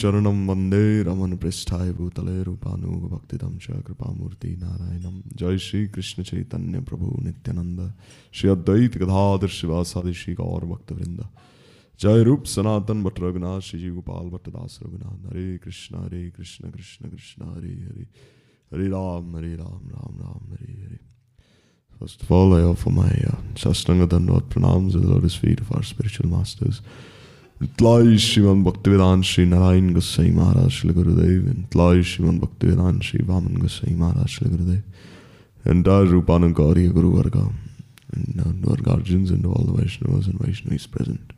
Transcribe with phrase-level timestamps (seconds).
[0.00, 7.92] चरणं वंदे रमणपृष्ठाय भूतले रूपानुगभक्तिदं च कृपामूर्ति नारायणं। जय श्री कृष्ण चैतन्य प्रभु नित्यानंद
[8.32, 11.20] श्री अद्वैत गदाधर शिवासादि श्री गौर भक्तवृंद
[12.00, 17.10] जय रूप सनातन भट्ट रघुनाथ श्री जी गोपाल भट्टदास रघुनाथ। हरे कृष्ण हरे कृष्ण कृष्ण
[17.10, 18.06] कृष्ण हरे हरे।
[18.72, 20.98] हरे राम हरे Ram Ram Ram Hare Hare.
[22.00, 25.68] First of all, I offer my uh, Shashtanga Dandavad pranams with lotus feet of.
[27.62, 33.56] Tlai Shivan Bhaktivedant Sri Narayan Gosai Maharaj Shri Gurudev and Tlai Shivan Bhaktivedant Sri Vaman
[33.58, 34.82] Gosai Maharaj Shri Gurudev.
[35.64, 37.52] Entire Rupanand Gauriya Guru Varga
[38.14, 41.32] and uh, our guardians and all the Vaishnavas and Vaishnavis present.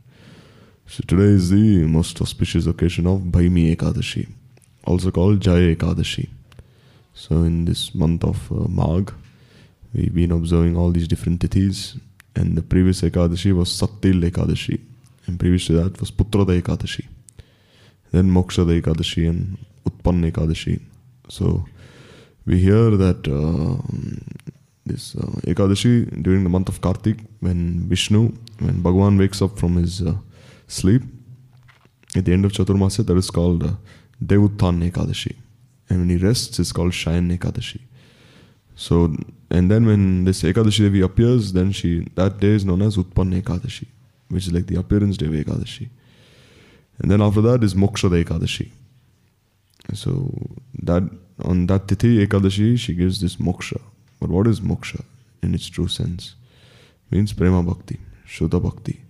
[0.86, 4.26] So today is the most auspicious occasion of Bhaimi Ekadashi,
[4.84, 6.30] also called Jaya Ekadashi.
[7.12, 9.12] So in this month of uh, Magh,
[9.92, 12.00] we've been observing all these different tithis
[12.34, 14.80] and the previous Ekadashi was Sattil Ekadashi
[15.26, 17.06] and previous to that was Putrada Ekadashi.
[18.12, 20.80] Then Mokshada Ekadashi and Utpanna Ekadashi.
[21.28, 21.64] So
[22.46, 23.82] we hear that uh,
[24.84, 29.76] this uh, Ekadashi during the month of Kartik, when Vishnu, when Bhagavan wakes up from
[29.76, 30.14] his uh,
[30.68, 31.02] sleep,
[32.16, 33.72] at the end of Chaturmasya, that is called uh,
[34.24, 35.36] Devuttan Ekadashi.
[35.88, 37.80] And when he rests, it's called Shayan Ekadashi.
[38.76, 39.14] So,
[39.50, 43.42] and then when this Ekadashi Devi appears, then she, that day is known as Utpanna
[43.42, 43.86] Ekadashi
[44.34, 45.88] which is like the appearance day of Ekadashi.
[46.98, 48.70] And then after that is Moksha Ekadashi.
[49.94, 50.12] So
[50.82, 51.04] that
[51.42, 53.80] on that Tithi Ekadashi, she gives this moksha.
[54.20, 55.04] But what is moksha
[55.42, 56.34] in its true sense?
[57.10, 59.00] means prema bhakti, shuddha bhakti.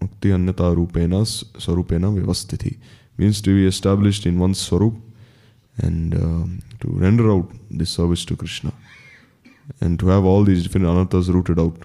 [0.00, 1.24] Mukti anyata rupena
[1.64, 2.76] sarupena vivastiti.
[3.16, 4.94] Means to be established in one's swarup
[5.78, 8.72] and um, to render out this service to Krishna.
[9.80, 11.76] And to have all these different anarthas rooted out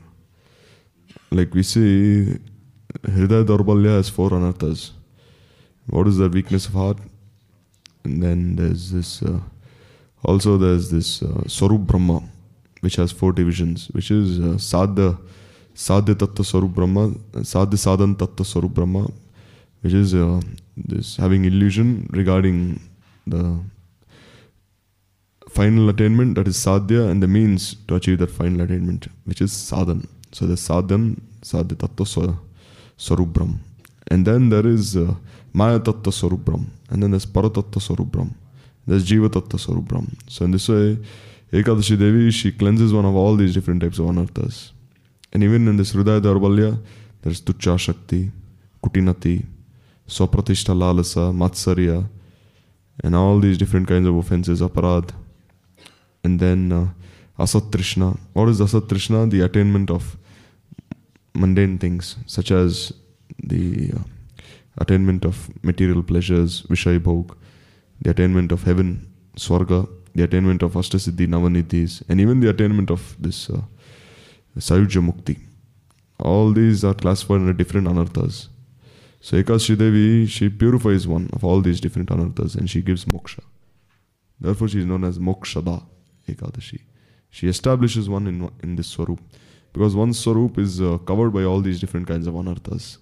[1.32, 2.38] like we see
[3.04, 4.92] Hridaya Daurbalya has four anarthas.
[5.88, 6.98] What is the weakness of heart?
[8.04, 9.40] And then there's this, uh,
[10.24, 12.28] also there's this uh, Swarup Bhram,
[12.82, 15.18] which has four divisions, which is uh, Sadhya,
[15.74, 19.12] Sadhya Tattva Swarup Bhram, Sadhya Sadhan Tattva Swarup Bhram,
[19.82, 20.42] which is uh,
[20.76, 22.80] this having illusion regarding
[23.26, 23.60] the
[25.50, 29.52] final attainment, that is Sadhya, and the means to achieve that final attainment, which is
[29.52, 30.08] Sadhan.
[30.32, 32.38] So the sadhan, sadhya tattva
[32.98, 33.58] swarubram.
[34.10, 35.14] And then there is uh,
[35.54, 36.66] maya tattva swarubram.
[36.90, 38.34] And then there's paratattva swarubram.
[38.88, 40.14] There's jiva tattva swarubram.
[40.28, 40.98] So in this way,
[41.52, 44.72] Ekadashi Devi, she cleanses one of all these different types of anarthas.
[45.34, 46.80] And even in this Hridaya Daurbalya,
[47.22, 48.32] there's Tucha Shakti,
[48.82, 49.46] Kutinati,
[50.08, 52.08] Swapratishta Lalasa, Matsarya,
[53.04, 55.12] and all these different kinds of offenses, Aparad.
[56.24, 56.88] And then uh,
[57.38, 58.18] Asat Trishna.
[58.32, 59.30] What is Asat Trishna?
[59.30, 60.18] The attainment of
[61.34, 62.94] mundane things such as
[63.44, 64.00] the uh,
[64.78, 67.36] attainment of material pleasures, Vishay Bhog,
[68.02, 73.16] the attainment of heaven, Swarga, the attainment of Ashtasiddhi, Navanidhis, and even the attainment of
[73.20, 73.62] this uh,
[74.58, 75.40] Sayuja Mukti.
[76.20, 78.50] All these are classified under different anarthas.
[79.22, 83.42] So Ekadashi Devi, she purifies one of all these different anarthas and she gives moksha.
[84.40, 85.84] Therefore, she is known as Mokshada
[86.28, 86.82] Ekadashi.
[87.30, 89.22] She establishes one in, in this Swarup
[89.74, 92.98] because one swarup is uh, covered by all these different kinds of anarthas.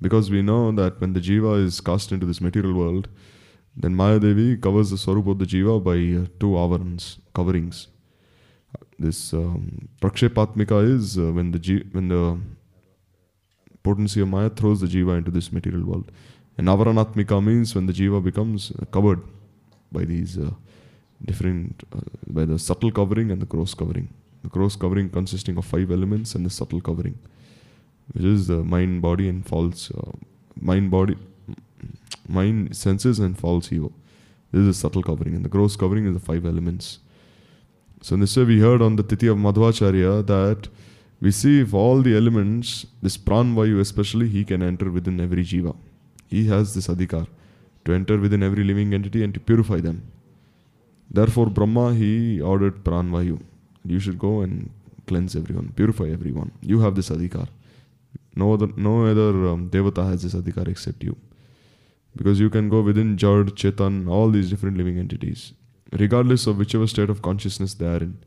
[0.00, 3.08] Because we know that when the jiva is cast into this material world,
[3.76, 7.88] then Maya Devi covers the swarup of the jiva by uh, two avarans, coverings.
[8.98, 12.38] This um, prakshepatmika is uh, when the ji- when the
[13.82, 16.12] potency of Maya throws the jiva into this material world,
[16.56, 19.20] and avaranatmika means when the jiva becomes covered
[19.90, 20.50] by these uh,
[21.24, 24.08] different uh, by the subtle covering and the gross covering.
[24.44, 27.18] The gross covering consisting of five elements and the subtle covering,
[28.12, 30.12] which is the mind, body, and false uh,
[30.60, 31.16] mind, body,
[32.28, 33.90] mind, senses, and false ego.
[34.52, 36.98] This is the subtle covering, and the gross covering is the five elements.
[38.02, 40.68] So in this way, we heard on the Tithi of Madhvacharya that
[41.22, 45.74] we see if all the elements, this pranvayu especially, he can enter within every jiva.
[46.26, 47.26] He has this adhikar
[47.86, 50.02] to enter within every living entity and to purify them.
[51.10, 53.40] Therefore, Brahma he ordered pranvayu
[53.84, 54.70] you should go and
[55.06, 56.52] cleanse everyone, purify everyone.
[56.62, 57.48] You have this adhikar.
[58.36, 61.16] No other, no other um, devata has this adhikar except you.
[62.16, 65.52] Because you can go within Jad, Chetan, all these different living entities,
[65.92, 68.18] regardless of whichever state of consciousness they are in.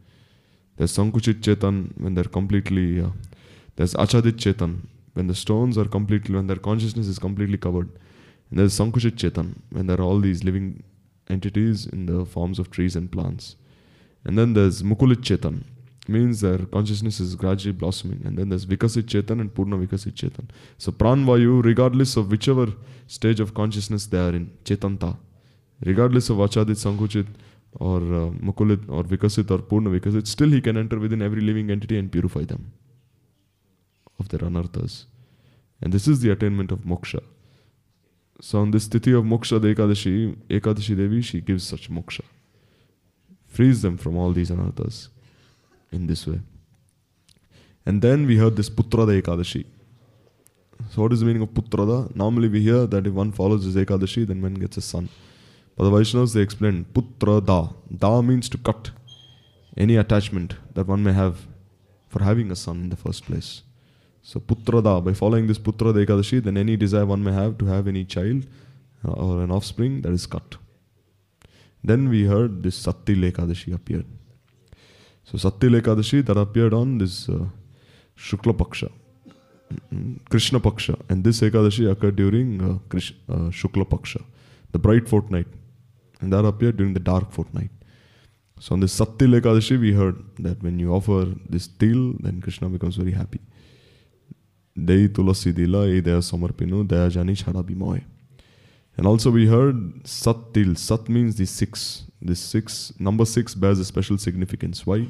[0.76, 3.10] There's Sankuchit Chetan when they're completely, uh,
[3.78, 4.82] there's Achadit Chetan
[5.14, 7.90] when the stones are completely, when their consciousness is completely covered.
[8.50, 10.84] And there's Sankuchit Chetan when there are all these living
[11.30, 13.56] entities in the forms of trees and plants.
[14.28, 15.64] And then there's Mukulit Chetan,
[16.10, 18.22] means their consciousness is gradually blossoming.
[18.26, 20.50] And then there's Vikasit Chetan and Purna Vikasit Chetan.
[20.78, 22.68] So Pranvayu, regardless of whichever
[23.08, 25.16] stage of consciousness they are in, Chetanta,
[25.86, 27.28] regardless of Achadit, Sankuchit,
[27.80, 31.72] or uh, Mukulit, or Vikasit, or Purna Vikasit, still he can enter within every living
[31.72, 32.72] entity and purify them
[34.20, 35.06] of their anarthas.
[35.82, 37.24] And this is the attainment of moksha.
[38.42, 42.24] So on this Tithi of moksha, the Ekadashi, Ekadashi Devi, she gives such moksha.
[43.48, 45.08] Frees them from all these anarthas
[45.92, 46.40] in this way.
[47.86, 49.66] And then we heard this Putrada Ekadashi.
[50.92, 52.14] So what is the meaning of Putrada?
[52.16, 55.10] Normally we hear that if one follows this Ekadashi, then one gets a son.
[55.76, 57.74] But the Vaishnavas they explain Putrada.
[57.98, 58.92] Da means to cut
[59.78, 61.48] any attachment that one may have
[62.10, 63.62] for having a son in the first place.
[64.22, 67.88] So Putrada, by following this Putrada Ekadashi, then any desire one may have to have
[67.88, 68.46] any child
[69.08, 70.58] uh, or an offspring, that is cut.
[71.88, 74.06] Then we heard this Sattil Ekadashi appeared.
[75.24, 77.46] So Sattil Ekadashi that appeared on this uh,
[78.18, 78.90] Shukla Paksha,
[79.94, 84.22] mm, Krishna Paksha, and this Ekadashi occurred during uh, Krish, uh, Shukla Paksha,
[84.74, 85.48] the bright fortnight,
[86.20, 87.72] and that appeared during the dark fortnight.
[88.60, 92.68] So on this Sattil Ekadashi, we heard that when you offer this til, then Krishna
[92.68, 93.40] becomes very happy.
[94.76, 98.04] Dei tulasi dila e daya samarpinu daya jani chada bimoy.
[98.98, 100.76] And also we heard Sat til.
[100.76, 102.04] Sat means the six.
[102.20, 104.88] This six, number six bears a special significance.
[104.88, 105.08] Why?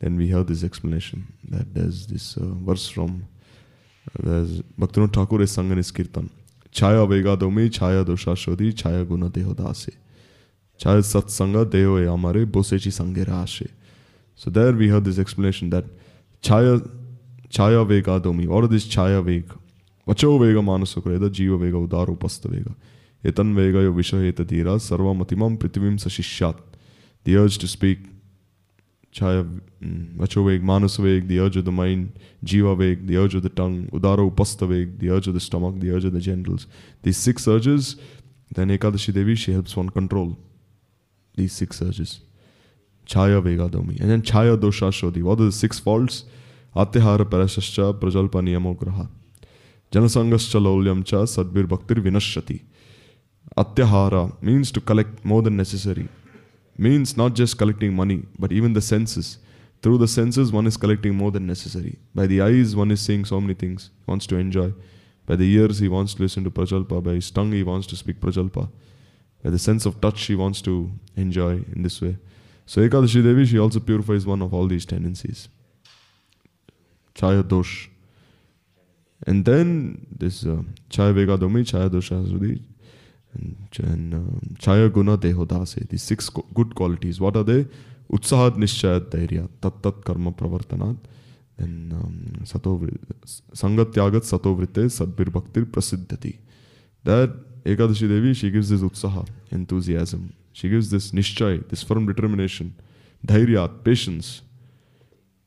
[0.00, 3.26] Then we heard this explanation that there's this uh, verse from
[4.08, 6.30] uh, there's Bhaktivinoda Thakur is sung in his kirtan.
[6.72, 9.94] Chaya vega domi, chaya dosha shodhi, chaya guna deho dase.
[10.78, 13.68] Chaya satsanga deho e amare, bosechi sangera ashe.
[14.34, 15.84] So there we heard this explanation that
[16.42, 16.86] chaya
[17.48, 18.46] chaya vega domi.
[18.46, 19.54] What is this chaya vega?
[20.06, 22.70] Vacho vega manasukreda, jiva vega udara upasta vega.
[22.70, 26.56] Etan vishaheta dhira, sarva matimam prithivim sashishyat.
[27.24, 27.98] The urge to speak,
[29.12, 29.44] chaya,
[29.82, 33.42] mm, vacho veg, manasa veg, the urge of the mind, jiva veg, the urge of
[33.42, 36.66] the tongue, udara upasta veg, the urge of the stomach, the urge of the genitals.
[37.02, 37.96] These six urges,
[38.52, 40.36] then Ekadashi Devi, she helps one control
[41.36, 42.20] these six urges.
[43.06, 44.00] Chaya Vegadomi.
[44.00, 45.22] And then Chaya Dosha Shodhi.
[45.22, 46.24] What are the six faults?
[46.74, 49.08] Atyahara Parashascha Prajalpa Niyamokraha.
[49.92, 52.62] Janasangascha Laulyam cha Sadbir Bhaktir Vinashati.
[53.56, 56.08] Atyahara means to collect more than necessary.
[56.78, 59.38] Means not just collecting money, but even the senses.
[59.82, 61.98] Through the senses, one is collecting more than necessary.
[62.14, 64.72] By the eyes, one is seeing so many things, he wants to enjoy.
[65.26, 67.02] By the ears, he wants to listen to Prajalpa.
[67.02, 68.68] By his tongue, he wants to speak Prajalpa.
[69.42, 72.16] By the sense of touch, he wants to enjoy in this way.
[72.64, 75.48] So Ekadashi Devi, she also purifies one of all these tendencies.
[77.14, 77.88] Chaya Dosh.
[79.26, 82.62] And then this uh, Chaya Vegadomi, Chaya Dosha Sudhi,
[83.78, 85.88] and, um, Chaya Guna Dehodase.
[85.88, 87.20] These six good qualities.
[87.20, 87.66] What are they?
[88.12, 90.96] Utsahad Nishchayat Dhairya, Tat Tat Karma Pravartanat,
[91.58, 92.80] then um, Sato
[93.52, 96.38] Sangatyagat Sato Vritte Sadbir Bhaktir Prasiddhati.
[97.04, 97.30] That
[97.64, 100.32] Ekadashi Devi, she gives this utsaha, enthusiasm.
[100.52, 102.74] She gives this nishchay, this firm determination,
[103.26, 104.42] dhairya, patience.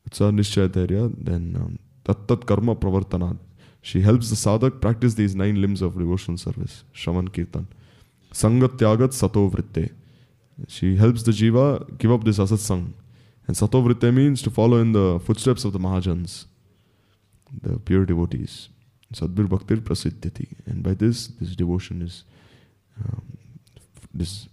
[0.09, 3.37] Utsaha nishchay dhairya, then um, tat tat karma pravartanat.
[3.81, 7.67] She helps the sadhak practice these nine limbs of devotional service, Shravan Kirtan.
[8.33, 9.91] Sangatyagat sato vritte.
[10.67, 12.93] She helps the jiva give up this asatsang.
[13.47, 16.45] And sato vritte means to follow in the footsteps of the Mahajans,
[17.61, 18.69] the pure devotees.
[19.13, 20.55] Sadbir Bhaktir Prasiddhati.
[20.67, 22.23] And by this, this devotion is,
[23.03, 23.23] um,
[24.13, 24.47] this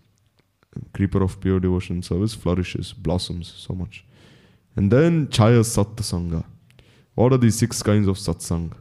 [0.94, 4.04] creeper of pure devotion service flourishes, blossoms so much.
[4.76, 6.44] And then Chaya Satta Sangha.
[7.14, 8.72] What are these six kinds of satsang?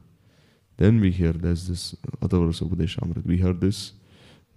[0.77, 3.25] Then we hear there's this other verse of Upadeshamrit.
[3.25, 3.93] We heard this,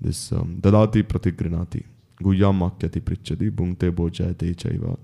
[0.00, 1.84] this um, Dadati Pratigrinati.
[2.22, 4.98] Guyam Makyati Prichadi, Bhungte Bojayate Chaiva.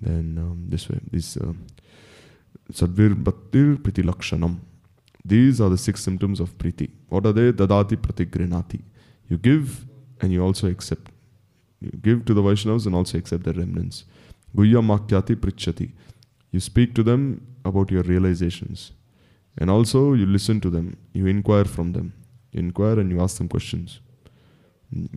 [0.00, 1.52] Then um, this way, this uh,
[2.72, 4.58] Sadvir Bhaktir Priti Lakshanam.
[5.24, 6.90] These are the six symptoms of priti.
[7.08, 7.52] What are they?
[7.52, 8.82] Dadati pratigrinati.
[9.28, 9.86] You give
[10.20, 11.10] and you also accept.
[11.80, 14.04] You give to the Vaishnavas and also accept their remnants.
[14.56, 15.92] Guya makyati prichati.
[16.50, 18.92] You speak to them about your realizations.
[19.58, 20.96] And also you listen to them.
[21.12, 22.14] You inquire from them.
[22.52, 24.00] You inquire and you ask them questions.
[24.92, 25.08] And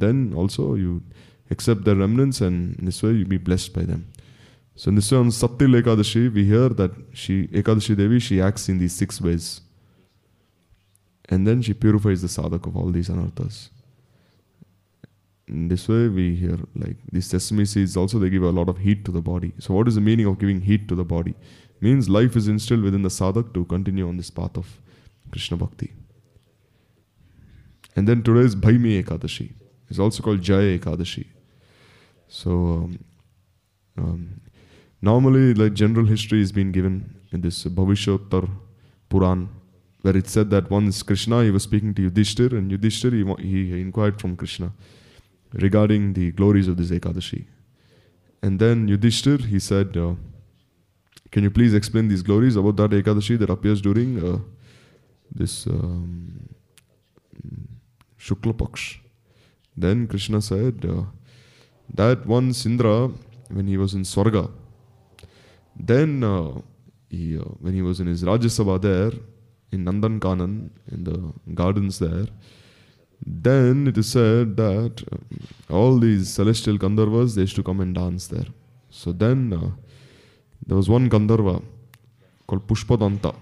[0.00, 1.02] then also you
[1.50, 4.06] accept their remnants and in this way you be blessed by them.
[4.76, 8.68] So in this way on Sattil Ekadashi, we hear that she, Ekadashi Devi, she acts
[8.68, 9.62] in these six ways.
[11.30, 13.70] And then she purifies the sadhak of all these anarthas.
[15.48, 18.78] In this way, we hear like these sesame seeds also they give a lot of
[18.78, 19.52] heat to the body.
[19.58, 21.34] So what is the meaning of giving heat to the body?
[21.80, 24.80] Means life is instilled within the sadhak to continue on this path of
[25.30, 25.92] Krishna Bhakti.
[27.94, 29.52] And then today's Bhaimi Ekadashi.
[29.88, 31.26] It's also called Jaya Ekadashi.
[32.28, 32.98] So um,
[33.96, 34.40] um,
[35.00, 38.48] normally, like general history is being given in this Bhavishyottar
[39.08, 39.48] Puran,
[40.02, 43.80] where it said that once Krishna he was speaking to Yudhishthir, and Yudhishthir he, he
[43.80, 44.72] inquired from Krishna
[45.54, 47.46] regarding the glories of this Ekadashi.
[48.42, 50.14] And then Yudhishthir he said, uh,
[51.30, 54.38] "Can you please explain these glories about that Ekadashi that appears during uh,
[55.34, 56.48] this um,
[58.18, 58.98] Shukla Paksh?"
[59.76, 61.04] Then Krishna said uh,
[61.94, 63.10] that once Indra,
[63.48, 64.50] when he was in Swarga,
[65.76, 66.60] then uh,
[67.08, 69.12] he, uh, when he was in his Rajya Sabha there
[69.70, 72.26] in Nandan Kanan, in the gardens there,
[73.24, 77.94] then it is said that uh, all these celestial Gandharvas they used to come and
[77.94, 78.46] dance there.
[78.90, 79.70] So then uh,
[80.68, 81.62] there was one Gandharva
[82.46, 83.34] called Pushpadanta.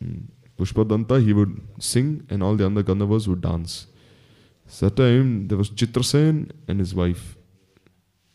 [0.00, 0.18] Hmm.
[0.56, 3.88] Pushpadanta he would sing and all the other Gandharvas would dance.
[4.68, 7.36] So that time there was Chitrasen and his wife,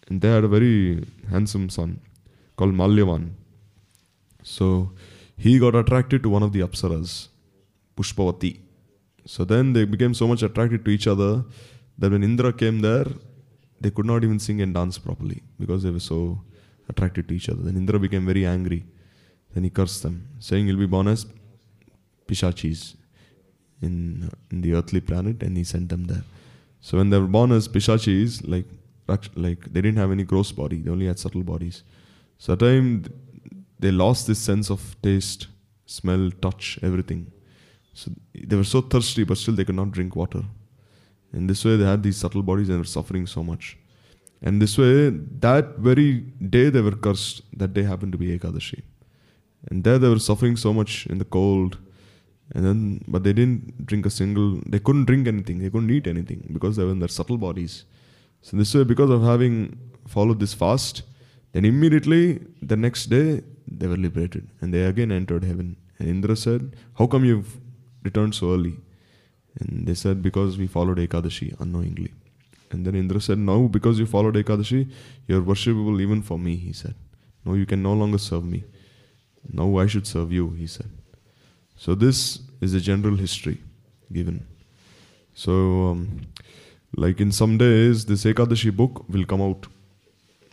[0.08, 2.02] and they had a very handsome son
[2.58, 3.30] called Malyavan.
[4.44, 4.92] So
[5.38, 7.30] he got attracted to one of the Apsaras,
[7.96, 8.60] Pushpavati.
[9.26, 11.46] So then they became so much attracted to each other
[11.98, 13.06] that when Indra came there,
[13.80, 16.42] they could not even sing and dance properly because they were so
[16.90, 17.62] attracted to each other.
[17.62, 18.86] Then Indra became very angry.
[19.54, 21.26] Then he cursed them, saying, You'll be born as
[22.28, 22.96] Pishachis
[23.82, 26.24] in, in the earthly planet, and he sent them there.
[26.82, 28.66] So when they were born as Pishachis, like,
[29.36, 31.84] like they didn't have any gross body, they only had subtle bodies.
[32.38, 33.06] So at the time
[33.80, 35.48] they lost this sense of taste,
[35.86, 37.32] smell, touch, everything.
[37.94, 40.44] So they were so thirsty, but still they could not drink water.
[41.32, 43.78] In this way, they had these subtle bodies and were suffering so much.
[44.44, 46.22] And this way, that very
[46.56, 47.42] day they were cursed.
[47.58, 48.82] That day happened to be Ekadashi.
[49.70, 51.78] And there they were suffering so much in the cold.
[52.54, 56.08] And then, but they didn't drink a single, they couldn't drink anything, they couldn't eat
[56.08, 57.86] anything because they were in their subtle bodies.
[58.42, 61.04] So this way, because of having followed this fast,
[61.54, 65.78] then immediately the next day they were liberated and they again entered heaven.
[65.98, 67.58] And Indra said, How come you've
[68.04, 68.76] returned so early?
[69.60, 72.14] And they said, Because we followed Ekadashi unknowingly.
[72.74, 74.90] And then Indra said, No, because you followed Ekadashi,
[75.28, 76.96] you're worshipable even for me, he said.
[77.46, 78.64] No, you can no longer serve me.
[79.52, 80.90] Now I should serve you, he said.
[81.76, 83.60] So this is the general history
[84.12, 84.46] given.
[85.36, 86.22] So, um,
[86.96, 89.68] like in some days, this Ekadashi book will come out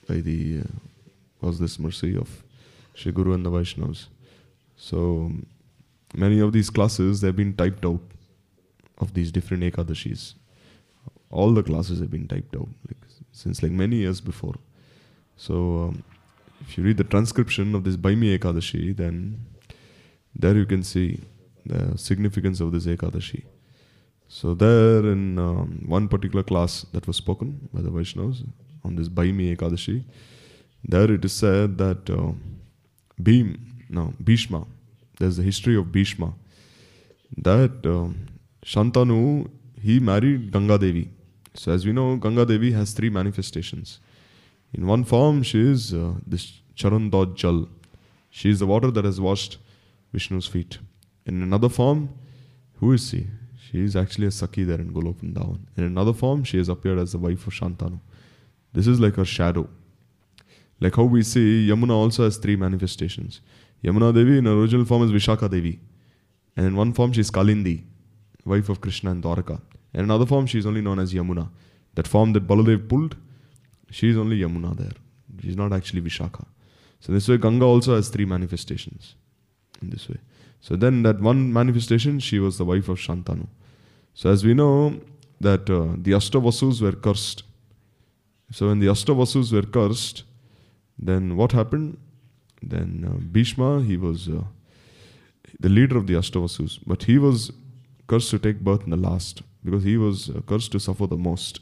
[0.08, 0.62] by the
[1.42, 2.42] uh, this mercy of
[2.94, 4.06] Shri Guru and the Vaishnavas.
[4.76, 5.46] So um,
[6.14, 8.00] many of these classes they've been typed out
[8.98, 10.34] of these different Ekadashis.
[11.30, 12.96] All the classes have been typed out like,
[13.32, 14.54] since like many years before.
[15.36, 15.54] So
[15.88, 16.04] um,
[16.60, 19.46] if you read the transcription of this Bhaimi Ekadashi, then
[20.34, 21.20] there you can see
[21.64, 23.44] the significance of this Ekadashi.
[24.28, 28.46] So there in um, one particular class that was spoken by the Vaishnavas
[28.84, 30.04] on this Bhaimi Ekadashi,
[30.84, 32.32] there it is said that uh,
[33.20, 33.58] Bhim,
[33.88, 34.66] no, Bhishma,
[35.18, 36.32] there's the history of Bhishma,
[37.36, 38.26] that um,
[38.64, 41.10] Shantanu, he married Ganga Devi.
[41.54, 44.00] So as we know, Ganga Devi has three manifestations.
[44.72, 47.68] In one form, she is uh, this Charandod Jal.
[48.30, 49.58] She is the water that has washed
[50.14, 50.78] Vishnu's feet.
[51.26, 52.10] In another form,
[52.78, 53.26] who is she?
[53.60, 55.60] She is actually a Sakhi there in Golok Vrindavan.
[55.76, 58.00] In another form, she has appeared as the wife of Shantanu.
[58.72, 59.68] This is like her shadow.
[60.80, 63.40] Like how we see Yamuna also has three manifestations.
[63.84, 65.78] Yamuna Devi in her original form is Vishaka Devi.
[66.56, 67.82] And in one form she is Kalindi,
[68.44, 69.60] wife of Krishna and Dwaraka.
[69.92, 71.48] In another form she is only known as Yamuna.
[71.94, 73.16] That form that Baladev pulled,
[73.90, 74.92] she is only Yamuna there.
[75.42, 76.44] She is not actually Vishaka.
[77.00, 79.14] So this way Ganga also has three manifestations.
[79.82, 80.18] In this way.
[80.60, 83.46] So then that one manifestation, she was the wife of Shantanu.
[84.14, 85.00] So as we know
[85.40, 87.42] that uh, the Ashtavasus were cursed.
[88.52, 90.24] So when the Ashtavasus were cursed,
[90.98, 91.98] then what happened?
[92.62, 94.42] Then uh, Bhishma, he was uh,
[95.58, 97.52] the leader of the Ashtavasus, but he was
[98.06, 101.60] cursed to take birth in the last because he was cursed to suffer the most.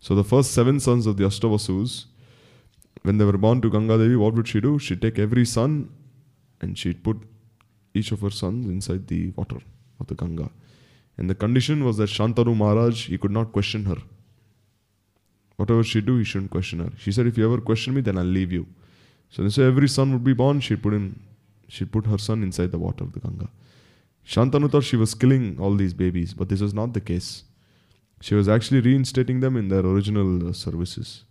[0.00, 2.06] So the first seven sons of the Ashtavasus,
[3.02, 4.78] when they were born to Ganga Devi, what would she do?
[4.78, 5.90] She'd take every son
[6.60, 7.18] and she'd put
[7.94, 9.58] each of her sons inside the water
[10.00, 10.50] of the Ganga.
[11.18, 13.96] And the condition was that Shantanu Maharaj, he could not question her.
[15.56, 16.90] Whatever she do, he shouldn't question her.
[16.96, 18.66] She said, if you ever question me, then I'll leave you.
[19.30, 21.20] So say every son would be born, she'd put in,
[21.68, 23.48] she'd put her son inside the water of the Ganga.
[24.26, 27.44] Shantanu thought she was killing all these babies, but this was not the case.
[28.20, 31.24] She was actually reinstating them in their original uh, services.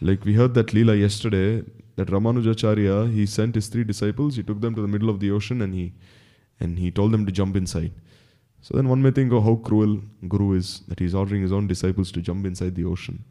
[0.00, 1.62] Like we heard that Leela yesterday,
[1.96, 5.30] that Ramanujacharya, he sent his three disciples, he took them to the middle of the
[5.30, 5.92] ocean and he
[6.60, 7.92] and he told them to jump inside.
[8.62, 11.66] So then one may think, oh, how cruel Guru is that he's ordering his own
[11.66, 13.24] disciples to jump inside the ocean.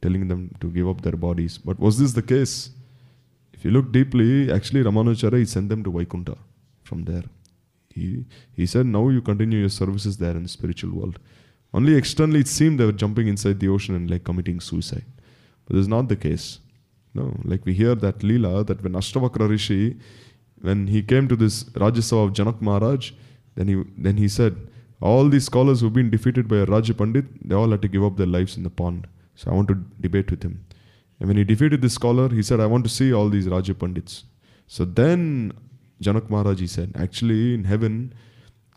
[0.00, 1.58] telling them to give up their bodies.
[1.58, 2.70] But was this the case?
[3.52, 6.36] If you look deeply, actually Ramanujacharya he sent them to Vaikuntha
[6.84, 7.24] from there.
[7.98, 11.18] He, he said, now you continue your services there in the spiritual world.
[11.74, 15.04] Only externally it seemed they were jumping inside the ocean and like committing suicide.
[15.66, 16.60] But this is not the case.
[17.14, 19.96] No, like we hear that Leela, that when Ashtavakra Rishi,
[20.60, 23.12] when he came to this Rajyasabha of Janak Maharaj,
[23.54, 24.56] then he, then he said,
[25.00, 28.04] all these scholars who've been defeated by a Raja Pandit, they all had to give
[28.04, 29.06] up their lives in the pond.
[29.36, 30.64] So I want to debate with him.
[31.20, 33.74] And when he defeated this scholar, he said, I want to see all these Raja
[33.74, 34.24] Pandits.
[34.66, 35.52] So then
[36.02, 38.14] Janak Maharaj, said, actually in heaven,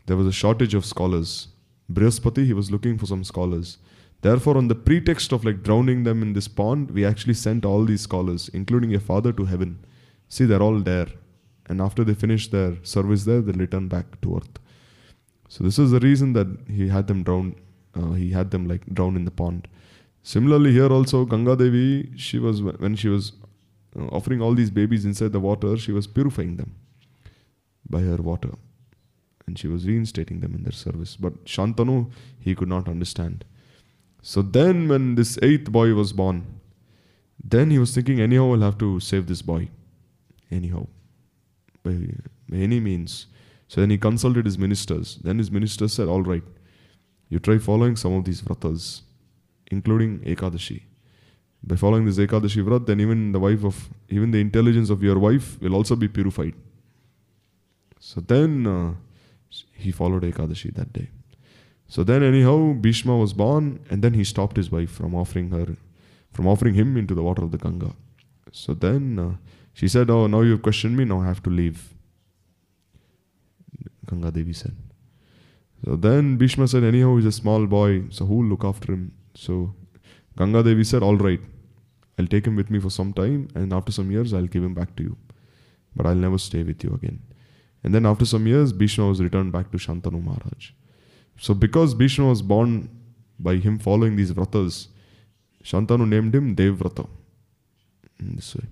[0.06, 1.48] there was a shortage of scholars.
[1.92, 3.78] Brihaspati, he was looking for some scholars.
[4.22, 7.84] Therefore, on the pretext of like drowning them in this pond, we actually sent all
[7.84, 9.84] these scholars, including your father, to heaven.
[10.28, 11.08] See, they're all there.
[11.66, 14.58] And after they finish their service there, they'll return back to earth.
[15.48, 17.56] So this is the reason that he had them drown.
[17.94, 19.68] Uh, he had them like drown in the pond.
[20.22, 23.32] Similarly, here also Ganga Devi, she was when she was
[23.98, 26.74] uh, offering all these babies inside the water, she was purifying them
[27.88, 28.50] by her water,
[29.46, 31.16] and she was reinstating them in their service.
[31.16, 33.44] But Shantanu, he could not understand.
[34.22, 36.46] So then, when this eighth boy was born,
[37.42, 39.68] then he was thinking, anyhow, I'll have to save this boy,
[40.50, 40.86] anyhow,
[41.82, 41.92] by,
[42.48, 43.26] by any means.
[43.66, 45.18] So then he consulted his ministers.
[45.22, 46.42] Then his ministers said, All right,
[47.28, 49.02] you try following some of these vratas
[49.72, 50.82] including Ekadashi.
[51.64, 55.18] By following this Ekadashi Vrat, then even the wife of, even the intelligence of your
[55.18, 56.54] wife will also be purified.
[58.04, 58.94] So then uh,
[59.72, 61.08] he followed Ekadashi that day.
[61.86, 65.76] So then anyhow, Bhishma was born and then he stopped his wife from offering her,
[66.32, 67.92] from offering him into the water of the Ganga.
[68.50, 69.36] So then uh,
[69.72, 71.94] she said, oh, now you've questioned me, now I have to leave.
[74.10, 74.74] Ganga Devi said.
[75.84, 79.12] So then Bhishma said, anyhow, he's a small boy, so who will look after him?
[79.34, 79.74] So
[80.36, 81.40] Ganga Devi said, All right,
[82.18, 84.74] I'll take him with me for some time, and after some years, I'll give him
[84.74, 85.16] back to you.
[85.94, 87.20] But I'll never stay with you again.
[87.84, 90.70] And then after some years, Bhishma was returned back to Shantanu Maharaj.
[91.38, 92.88] So because Bhishma was born
[93.38, 94.88] by him following these vratas,
[95.64, 97.08] Shantanu named him Devrata.
[98.20, 98.66] In this way.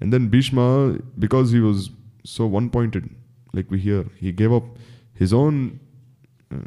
[0.00, 1.90] And then Bhishma, because he was
[2.24, 3.08] so one pointed,
[3.52, 4.64] like we hear, he gave up
[5.14, 5.80] his own,
[6.52, 6.58] uh,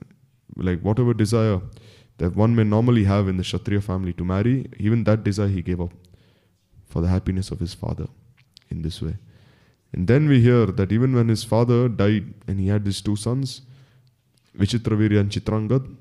[0.56, 1.62] like whatever desire
[2.18, 5.62] that one may normally have in the Kshatriya family to marry, even that desire he
[5.62, 5.94] gave up
[6.86, 8.08] for the happiness of his father
[8.70, 9.16] in this way.
[9.94, 13.16] And then we hear that even when his father died and he had his two
[13.16, 13.62] sons,
[14.58, 15.96] Vichitravirya and Chitrangad,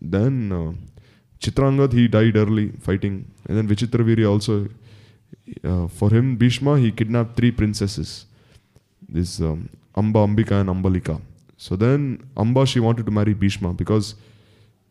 [0.00, 0.72] then uh,
[1.40, 4.68] Chitrangad he died early fighting, and then Vichitravirya also,
[5.64, 8.26] uh, for him, Bhishma, he kidnapped three princesses
[9.08, 11.20] this um, Amba, Ambika, and Ambalika.
[11.56, 14.14] So then Amba she wanted to marry Bhishma because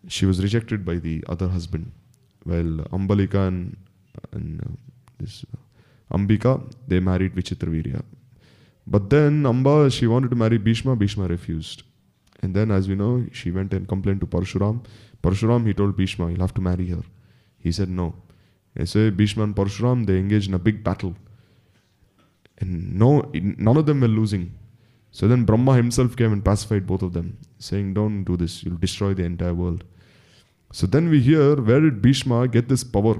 [0.07, 1.91] she was rejected by the other husband.
[2.43, 3.77] While Ambalika and,
[4.31, 4.69] and uh,
[5.19, 8.03] this uh, Ambika, they married Vichitravirya.
[8.87, 11.83] But then Amba, she wanted to marry Bhishma, Bhishma refused.
[12.41, 14.85] And then, as we know, she went and complained to Parshuram.
[15.21, 17.03] Parshuram, he told Bhishma, you'll have to marry her.
[17.59, 18.15] He said no.
[18.79, 21.15] I say Bhishma and Parshuram, they engaged in a big battle.
[22.59, 24.53] And no, none of them were losing.
[25.11, 28.77] So then Brahma himself came and pacified both of them, saying, Don't do this, you'll
[28.77, 29.83] destroy the entire world.
[30.71, 33.19] So then we hear where did Bhishma get this power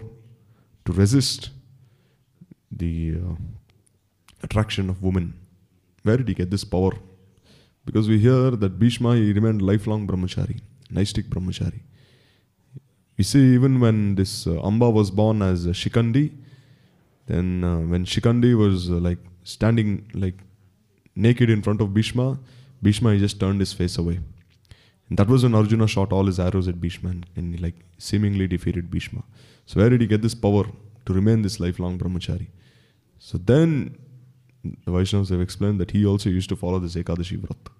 [0.85, 1.49] to resist
[2.71, 3.35] the uh,
[4.43, 5.33] attraction of women?
[6.07, 6.93] Where did he get this power?
[7.85, 10.59] Because we hear that Bhishma he remained lifelong brahmachari,
[10.91, 11.81] Naistik brahmachari.
[13.17, 16.25] We see even when this uh, Amba was born as uh, Shikhandi,
[17.27, 20.39] then uh, when Shikhandi was uh, like standing like
[21.15, 22.39] naked in front of Bhishma,
[22.81, 24.19] Bhishma he just turned his face away.
[25.09, 27.75] And that was when Arjuna shot all his arrows at Bhishma and, and he like
[27.97, 29.23] seemingly defeated Bhishma.
[29.65, 30.65] So where did he get this power
[31.05, 32.47] to remain this lifelong brahmachari?
[33.19, 33.97] So then
[34.63, 37.71] the Vaishnavas have explained that he also used to follow this Ekadashi Vrat.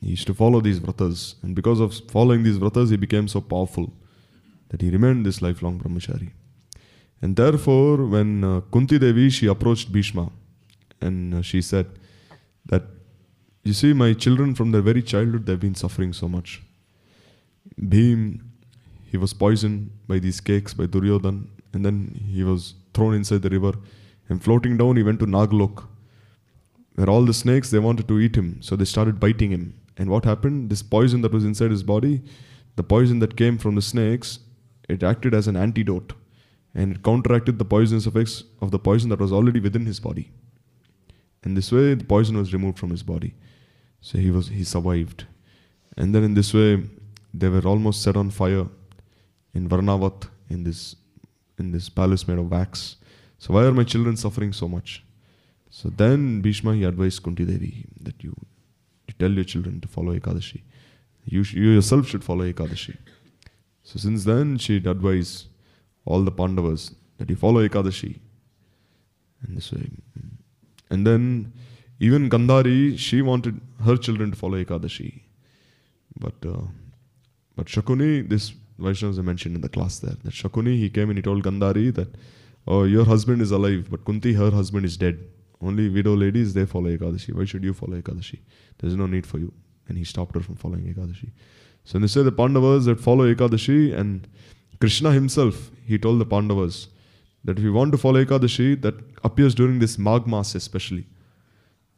[0.00, 3.40] He used to follow these vratas, and because of following these vratas, he became so
[3.40, 3.92] powerful
[4.68, 6.30] that he remained this lifelong brahmachari.
[7.22, 10.30] And therefore, when uh, Kunti Devi she approached Bhishma,
[11.00, 11.86] and uh, she said
[12.66, 12.82] that
[13.64, 16.62] you see, my children from their very childhood, they've been suffering so much.
[17.80, 18.40] Bhim,
[19.10, 23.48] he was poisoned by these cakes by Duryodhan, and then he was thrown inside the
[23.48, 23.72] river.
[24.28, 25.86] And floating down, he went to Naglok,
[26.94, 29.74] where all the snakes they wanted to eat him, so they started biting him.
[29.96, 30.70] And what happened?
[30.70, 32.22] This poison that was inside his body,
[32.76, 34.40] the poison that came from the snakes,
[34.88, 36.14] it acted as an antidote,
[36.74, 40.32] and it counteracted the poisonous effects of the poison that was already within his body.
[41.44, 43.34] In this way, the poison was removed from his body.
[44.00, 45.26] So he was he survived.
[45.96, 46.82] And then in this way,
[47.32, 48.66] they were almost set on fire
[49.54, 50.96] in Varnavat in this
[51.58, 52.96] in this palace made of wax.
[53.38, 55.04] So why are my children suffering so much?
[55.70, 58.34] So then Bhishma he advised Kunti Devi that you,
[59.08, 60.62] you tell your children to follow Ekadashi.
[61.24, 62.96] You, sh- you yourself should follow Ekadashi.
[63.82, 65.46] So since then she'd advise
[66.04, 68.20] all the Pandavas that you follow Ekadashi.
[69.42, 69.90] And this way.
[70.90, 71.52] And then
[71.98, 75.22] even Gandhari, she wanted her children to follow Ekadashi.
[76.18, 76.62] But uh,
[77.56, 81.18] but Shakuni, this Vaishnavas I mentioned in the class there, that Shakuni, he came and
[81.18, 82.08] he told Gandhari that,
[82.66, 85.18] oh, your husband is alive, but Kunti, her husband is dead.
[85.60, 87.34] Only widow ladies, they follow Ekadashi.
[87.34, 88.40] Why should you follow Ekadashi?
[88.78, 89.52] There's no need for you.
[89.88, 91.30] And he stopped her from following Ekadashi.
[91.84, 94.26] So they say the Pandavas that follow Ekadashi and
[94.80, 96.88] Krishna himself, he told the Pandavas
[97.44, 101.06] that if you want to follow Ekadashi, that appears during this Magh Mas especially.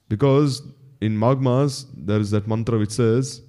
[0.09, 0.63] Because
[1.01, 3.43] in Magh Mas, there is that mantra which says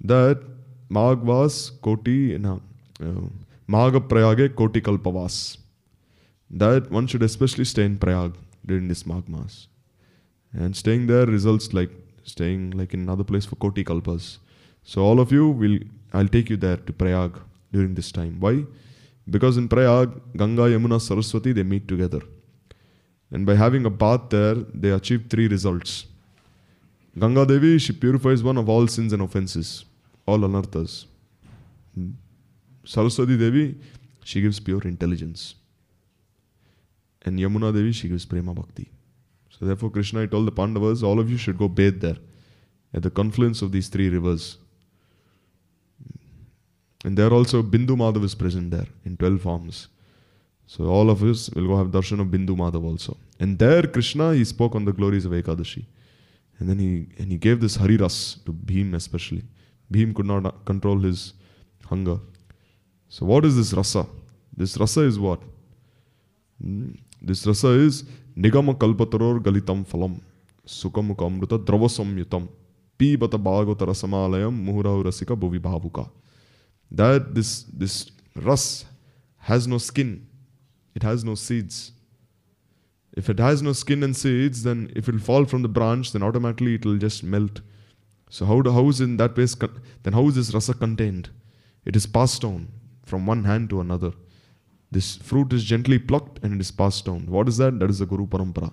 [0.00, 0.42] that
[0.90, 2.62] Magvas Koti, no,
[3.00, 3.28] uh,
[3.68, 5.58] Magha Prayage Koti Kalpavas.
[6.50, 9.68] That one should especially stay in Prayag during this Magh Mas.
[10.52, 11.90] And staying there results like
[12.24, 14.38] staying like in another place for Koti Kalpas.
[14.84, 15.78] So all of you will,
[16.12, 17.38] I'll take you there to Prayag
[17.72, 18.36] during this time.
[18.38, 18.64] Why?
[19.28, 22.20] Because in Prayag, Ganga, Yamuna, Saraswati, they meet together.
[23.32, 26.06] And by having a bath there, they achieve three results.
[27.18, 29.84] Ganga Devi, she purifies one of all sins and offenses,
[30.26, 31.06] all anarthas.
[31.94, 32.10] Hmm.
[32.84, 33.74] Saraswati Devi,
[34.22, 35.54] she gives pure intelligence.
[37.26, 38.88] And Yamuna Devi, she gives prema bhakti.
[39.50, 42.16] So therefore, Krishna he told the Pandavas, all of you should go bathe there,
[42.94, 44.58] at the confluence of these three rivers.
[47.04, 49.88] And there also Bindu Madhav is present there in 12 forms.
[50.66, 53.16] So all of us will go have darshan of Bindu Madhav also.
[53.38, 55.84] And there Krishna, he spoke on the glories of Ekadashi.
[56.58, 59.44] And then he, and he gave this Hariras to Bhim especially.
[59.92, 61.34] Bhim could not control his
[61.84, 62.18] hunger.
[63.08, 64.06] So what is this rasa?
[64.56, 65.40] This rasa is what?
[66.60, 68.04] Hmm, This rasa is
[68.36, 70.20] Nigama Kalpataror Galitam Phalam
[70.66, 72.48] Sukamukamruta Dravasamyutam
[72.98, 76.08] Pibata Bhagavata Rasamalayam Muhurahu Rasika Bhuvi Bhavuka.
[76.90, 78.84] That this this ras
[79.38, 80.26] has no skin,
[80.94, 81.92] it has no seeds.
[83.16, 86.12] If it has no skin and seeds, then if it will fall from the branch,
[86.12, 87.60] then automatically it will just melt.
[88.28, 89.54] So how, do, how is in that place,
[90.02, 91.30] then how is this rasa contained?
[91.86, 92.68] It is passed on
[93.04, 94.12] from one hand to another.
[94.96, 97.22] This fruit is gently plucked and it is passed down.
[97.36, 97.78] What is that?
[97.80, 98.72] That is the Guru Parampara.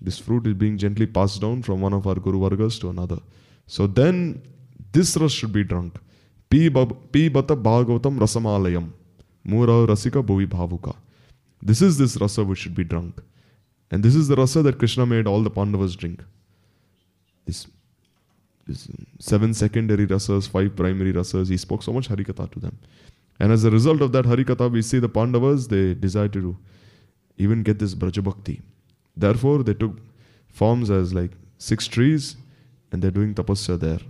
[0.00, 3.18] This fruit is being gently passed down from one of our Guru Vargas to another.
[3.66, 4.42] So then
[4.92, 6.00] this ras should be drunk.
[6.50, 8.90] Pibata Bhagavatam Rasamalayam.
[9.44, 10.96] Mura Rasika Bhuvi Bhavuka.
[11.62, 13.22] This is this rasa which should be drunk.
[13.90, 16.24] And this is the rasa that Krishna made all the Pandavas drink.
[17.46, 17.66] This,
[18.66, 22.78] this seven secondary rasas, five primary rasas, he spoke so much Harikatha to them.
[23.40, 26.56] And as a result of that Harikatha, we see the Pandavas, they decided to
[27.36, 28.60] even get this Braja Bhakti.
[29.16, 29.96] Therefore, they took
[30.48, 32.36] forms as like six trees
[32.90, 34.00] and they're doing tapasya there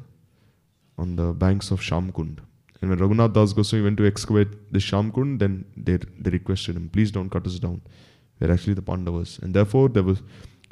[0.96, 2.38] on the banks of Shamkund.
[2.80, 6.88] And when Raghunath Das Goswami went to excavate the Shamkund, then they, they requested him,
[6.88, 7.82] please don't cut us down.
[8.40, 9.38] We're actually the Pandavas.
[9.40, 10.22] And therefore, there was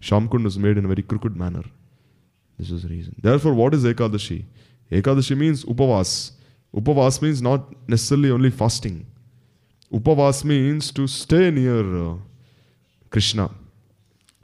[0.01, 1.65] Shamkund was made in a very crooked manner.
[2.59, 3.17] This is the reason.
[3.21, 4.45] Therefore, what is Ekadashi?
[4.91, 6.33] Ekadashi means upavas.
[6.77, 9.07] Upavas means not necessarily only fasting.
[9.91, 12.15] Upavas means to stay near uh,
[13.09, 13.51] Krishna,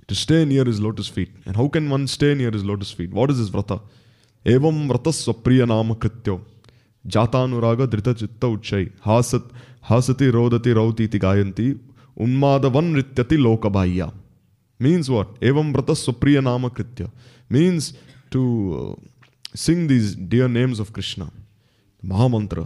[0.09, 1.31] to stay near his lotus feet.
[1.45, 3.13] And how can one stay near his lotus feet?
[3.13, 3.81] What is this vrata?
[4.47, 6.41] Evam vrata swapriya nama krityo.
[7.07, 8.91] Jatanuraga drita chitta uchai.
[9.05, 9.45] Hasat,
[9.91, 11.79] hasati rodati rauti iti gayanti.
[12.19, 14.11] Unmadavan rityati lokabhaya.
[14.79, 15.39] Means what?
[15.41, 17.11] Evam vrata swapriya nama kritya.
[17.51, 17.93] Means
[18.31, 19.07] to uh,
[19.55, 21.31] sing these dear names of Krishna.
[22.03, 22.65] महामंत्र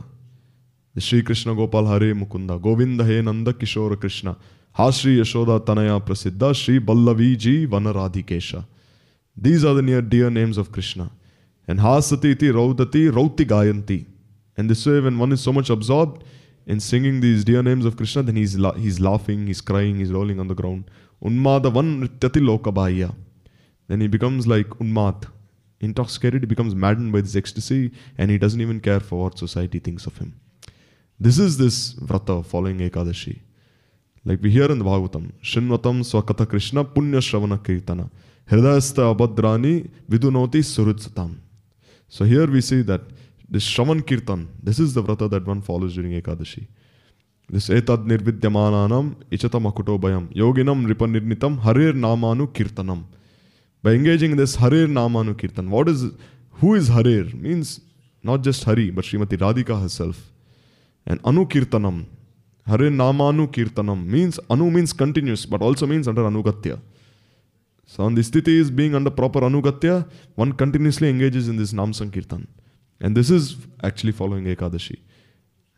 [0.94, 4.33] श्रीकृष्ण गोपाल हरे मुकुंद गोविंद हे नंद किशोर कृष्ण
[4.77, 8.55] हा श्री यशोदा तनया प्रसिद्ध श्री बल्लवी जी one Radhikesh
[9.37, 11.09] these are the near dear names of Krishna
[11.68, 14.05] and हा सती रौदति रौति गायंती
[14.59, 16.18] and this way one is so much absorb
[16.66, 20.49] in singing these dear names of Krishna then he's laughing he's crying is rolling on
[20.49, 20.85] the ground
[21.22, 23.11] उन्माद वन नृत्यति लोकबाह्य
[23.88, 25.27] then he becomes like उन्माद
[25.80, 29.78] intoxicated, he becomes maddened by this ecstasy, and he doesn't even care for what society
[29.78, 30.38] thinks of him.
[31.18, 33.40] This is this vrata following Ekadashi.
[34.24, 38.10] Like we hear in the Bhagavatam, Shinvatam Swakata Krishna Punya Shravana Kirtana
[38.50, 41.36] Hridayasta Abhadrani Vidunoti Surutsatam.
[42.08, 43.02] So here we see that
[43.48, 46.66] this Shravan Kirtan, this is the vrata that one follows during Ekadashi.
[47.48, 53.04] This etad nirvidyamananam ichatam akuto bayam yoginam ripanirnitam harir namanu kirtanam.
[53.82, 56.06] By engaging in this harir namanu kirtan, what is
[56.52, 57.32] who is harir?
[57.34, 57.80] Means
[58.26, 60.32] not just Hari, but Srimati Radhika herself.
[61.06, 62.06] And Anukirtanam.
[62.66, 66.80] Hare Namanu Kirtanam means Anu means continuous, but also means under Anugatya.
[67.86, 71.92] So on the sthiti is being under proper Anugatya, one continuously engages in this Nam
[71.92, 72.48] Sankirtan.
[73.00, 74.98] And this is actually following Ekadashi.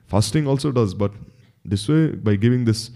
[0.07, 1.13] Fasting also does, but
[1.63, 2.91] this way by giving this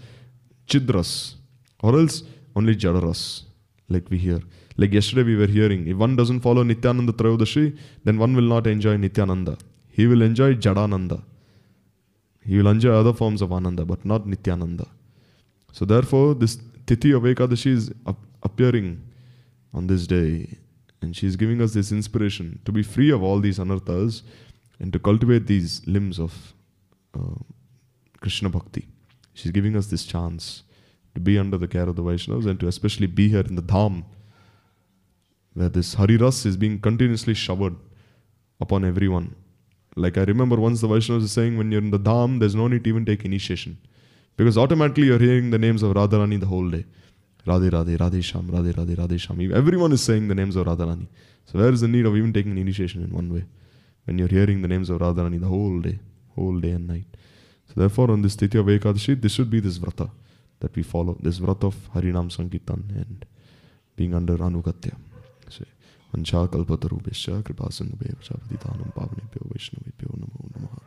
[0.65, 1.35] Chidras,
[1.83, 2.23] or else
[2.55, 3.43] only Jadaras,
[3.89, 4.39] like we hear.
[4.77, 8.65] Like yesterday we were hearing, if one doesn't follow Nityananda Trayodashi, then one will not
[8.67, 9.57] enjoy Nityananda.
[9.89, 11.21] He will enjoy Jadananda.
[12.45, 14.87] He will enjoy other forms of Ananda, but not Nityananda.
[15.71, 19.01] So therefore, this Tithi of Ekadashi is ap- appearing
[19.73, 20.57] on this day.
[21.01, 24.23] And she is giving us this inspiration to be free of all these anarthas
[24.79, 26.53] and to cultivate these limbs of
[27.13, 27.39] uh,
[28.21, 28.87] Krishna Bhakti.
[29.33, 30.63] She's giving us this chance
[31.13, 33.61] to be under the care of the Vaishnavas and to especially be here in the
[33.61, 34.03] Dham,
[35.53, 37.75] where this Hariras is being continuously showered
[38.59, 39.35] upon everyone.
[39.95, 42.83] Like I remember once the Vaishnavas saying, when you're in the Dham, there's no need
[42.85, 43.77] to even take initiation.
[44.35, 46.85] Because automatically you're hearing the names of Radharani the whole day.
[47.45, 49.39] Radhe Radhe, Radhe Sham, Radhe Radhe, Radhe Sham.
[49.53, 51.07] Everyone is saying the names of Radharani.
[51.45, 53.45] So where is the need of even taking initiation in one way?
[54.05, 55.99] When you're hearing the names of Radharani the whole day,
[56.35, 57.05] whole day and night.
[57.67, 60.09] So therefore on this Titya Ekadashi, this should be this vrata
[60.61, 61.17] that we follow.
[61.21, 63.25] This vrata of Harinam Sankirtan and
[63.95, 64.95] being under Anugatya.
[65.49, 65.65] से।
[66.15, 70.77] वंशा कल्पतरूपेश कृपा सिंधुभ्य प्रजापतितानं पावनेभ्यो वैष्णवेभ्यो नमो नमः।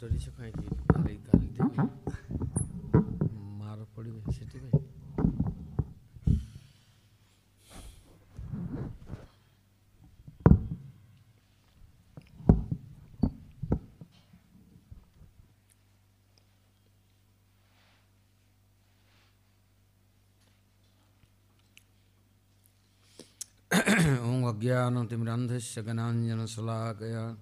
[0.00, 0.69] जल्दी से खाएँगे
[24.50, 27.36] अज्ञानतिमिरान्धस्य गणाञ्जनशलाकया।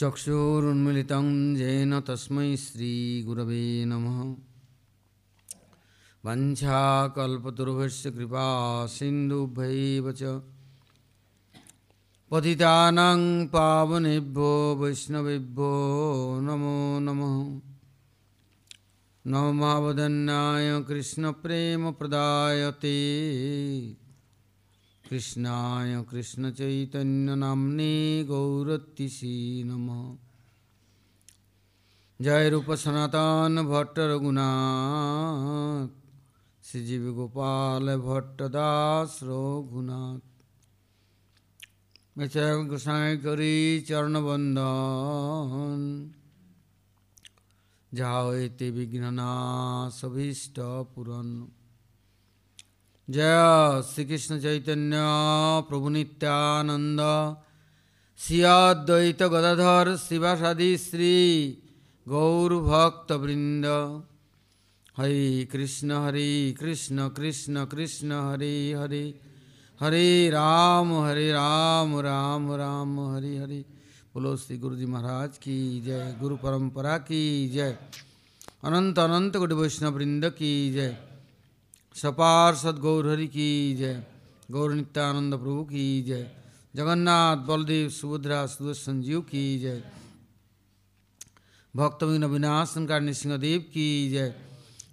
[0.00, 4.36] चक्षुरुन्मिलितं येन तस्मै श्रीगुरवे नमः।
[6.24, 10.22] वञ्छाकल्पतरुभस्य कृपा सिन्धुभ्यैव च।
[12.30, 15.70] पतितानां पावनेभ्यो वैष्णवेभ्यो
[16.40, 17.60] नमो नमः।
[19.26, 21.98] नमावदन्नाय कृष्णप्रेमप्रदायते।
[25.10, 27.92] कृष्णाय कृष्णचैतन्यनाम्ने
[28.24, 30.00] गौरतिषि नमः।
[32.20, 35.88] जय रूप सनातन भट्ट रघुनाथ
[36.64, 40.24] श्रीजीव गोपाल भट्टदास रघुनाथ।
[42.18, 42.28] मैं
[42.68, 45.82] गोसाई करी चरण बंदन
[47.94, 49.30] जाओ ते विघ्नना
[49.92, 50.56] सभीष्ट
[50.94, 51.28] पुरन।
[53.10, 54.96] जय श्री कृष्ण चैतन्य
[55.68, 57.00] प्रभु नित्यानंद
[58.18, 61.58] श्री अद्वैत गदाधर शिवासादि श्री
[62.08, 63.66] गौर भक्त वृंद
[64.96, 69.20] हरे कृष्ण हरे कृष्ण कृष्ण कृष्ण, हरे हरे।
[69.80, 73.64] हरे राम हरे राम राम राम, हरे हरे।
[74.14, 77.78] बोलो श्री गुरु जी महाराज की जय, गुरु परंपरा की जय।
[78.64, 81.07] अनंत अनंत गुरु वैष्णव वृंद की जय।
[81.98, 82.54] सपार
[83.06, 84.02] हरि की जय
[84.50, 86.26] गौर नित्यानंद प्रभु की जय
[86.74, 89.82] जगन्नाथ बलदेव सुभद्रा सुदर्शन जीव की जय
[91.74, 94.32] भक्तविन विनाशन का सिंहदेव की जय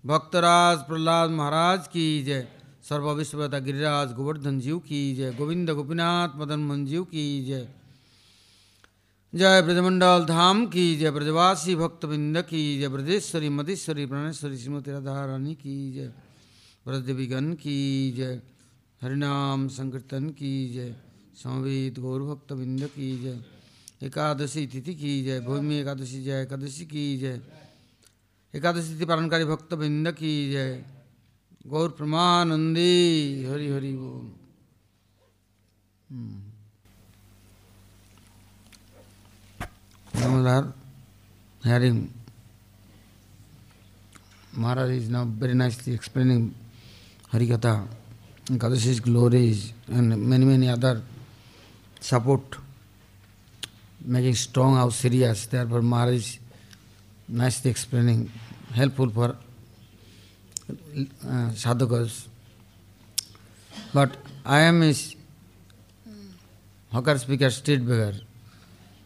[0.05, 2.47] भक्तराज प्रहलाद महाराज की जय
[2.89, 7.67] सर्व विश्वता गिरिराज गोवर्धन जीव की जय गोविंद गोपीनाथ मदन मोहन जीव की जय
[9.33, 15.55] जय ब्रजमंडल धाम की जय ब्रजवासी भक्तविंद की जय ब्रजेश्वरी मधेश्वरी प्राणेश्वरी श्रीमती राधा रानी
[15.55, 16.11] की जय
[16.87, 18.41] ब्रजदेवीगण की जय।
[19.03, 20.95] हरिनाम संकीर्तन की जय।
[21.35, 23.43] संवेद गौर भक्तविंद की जय।
[24.03, 27.41] एकादशी तिथि की जय। भूमि एकादशी जय। एकादशी की जय।
[28.55, 30.85] एकादशी तिथि पालनकारी भक्तविंद की जय।
[31.67, 34.33] गौर प्रमानंदी। हरि हरि बोल।
[40.13, 40.73] Damodar
[41.63, 42.13] hearing
[44.53, 46.55] Maharaj is now very nicely explaining
[47.35, 47.87] Harikatha,
[48.45, 51.01] Kadashi's glories and many many other
[51.99, 52.41] support,
[54.03, 55.45] making strong how serious.
[55.47, 56.39] Therefore Maharaj is
[57.27, 58.31] nicely explaining,
[58.73, 59.35] helpful for
[60.69, 62.27] uh, sadhakas.
[63.93, 65.15] But I am is
[66.91, 68.13] hawker speaker, street beggar.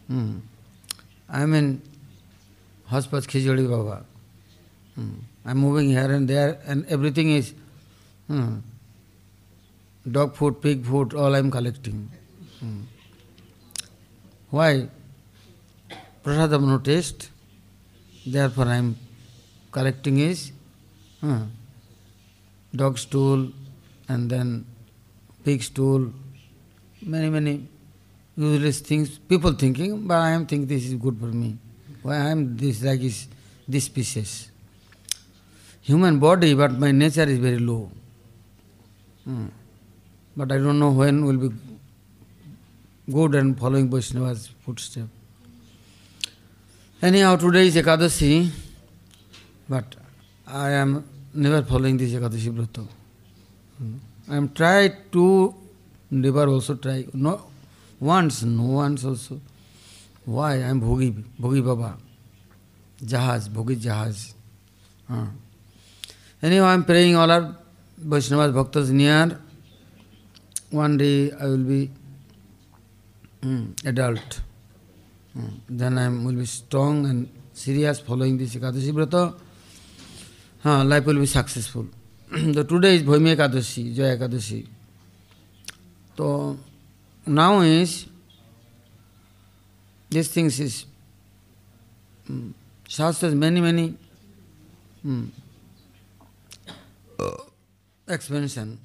[0.06, 0.38] Hmm.
[1.28, 1.82] I am in
[2.86, 4.04] Hospice Khijodi Baba.
[4.94, 5.14] Hmm.
[5.44, 7.54] I am moving here and there and everything is
[8.30, 8.58] hmm,
[10.16, 12.08] dog food, pig food, all I'm collecting.
[12.60, 12.80] Hmm.
[14.50, 14.88] Why?
[16.24, 17.30] Prasadam no taste,
[18.26, 18.96] therefore I'm
[19.72, 20.52] collecting is
[21.20, 21.40] huh,
[22.74, 23.48] dog stool
[24.08, 24.64] and then
[25.44, 26.12] pig stool,
[27.02, 27.66] many, many
[28.36, 29.18] useless things.
[29.18, 31.56] People thinking, but I am thinking this is good for me.
[32.02, 33.26] Why I am this like is
[33.66, 34.50] this species.
[35.82, 37.90] Human body, but my nature is very low.
[39.30, 39.46] Hmm.
[40.36, 41.54] But I don't know when will be
[43.08, 45.06] good and following Vaishnava's footstep.
[47.00, 48.50] Anyhow, today is Ekadashi,
[49.68, 49.94] but
[50.48, 52.88] I am never following this Ekadashi Vrata.
[53.78, 53.94] Hmm.
[54.28, 55.54] I am tried to
[56.10, 57.06] never also try.
[57.12, 57.40] No,
[58.00, 59.40] once, no once also.
[60.24, 60.54] Why?
[60.54, 61.96] I am Bhogi, Bhogi Baba.
[63.00, 64.34] Jahaz, Bhogi Jahaz.
[65.08, 65.26] Uh.
[66.42, 67.59] Anyhow, I am praying all our
[68.04, 69.38] Vaishnavas, Bhaktas near.
[70.70, 71.90] One day I will be
[73.42, 74.40] mm, adult.
[75.36, 75.50] Mm.
[75.68, 79.34] Then I will be strong and serious following this Ekadashi Vrata.
[80.64, 81.86] Uh, life will be successful.
[82.32, 84.66] so today is Bhaimi Ekadashi, Jaya Ekadashi.
[86.16, 86.58] So
[87.26, 88.06] now is
[90.08, 90.84] these things is
[92.28, 92.54] um,
[92.88, 93.94] Shastras many many
[95.04, 95.32] um,
[98.10, 98.78] expansion.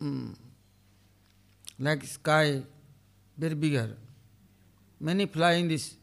[0.00, 0.36] Um,
[1.78, 2.62] like sky,
[3.36, 3.96] very bigger.
[5.00, 5.94] Many fly in this,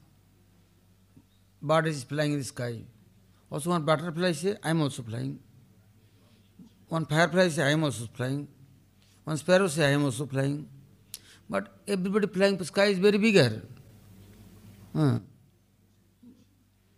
[1.61, 2.79] bird is flying in the sky.
[3.51, 5.39] Also one butterfly say, I am also flying.
[6.87, 8.47] One firefly say, I am also flying.
[9.23, 10.67] One sparrow say, I am also flying.
[11.49, 13.61] But everybody flying sky is very bigger.
[14.95, 15.19] Huh.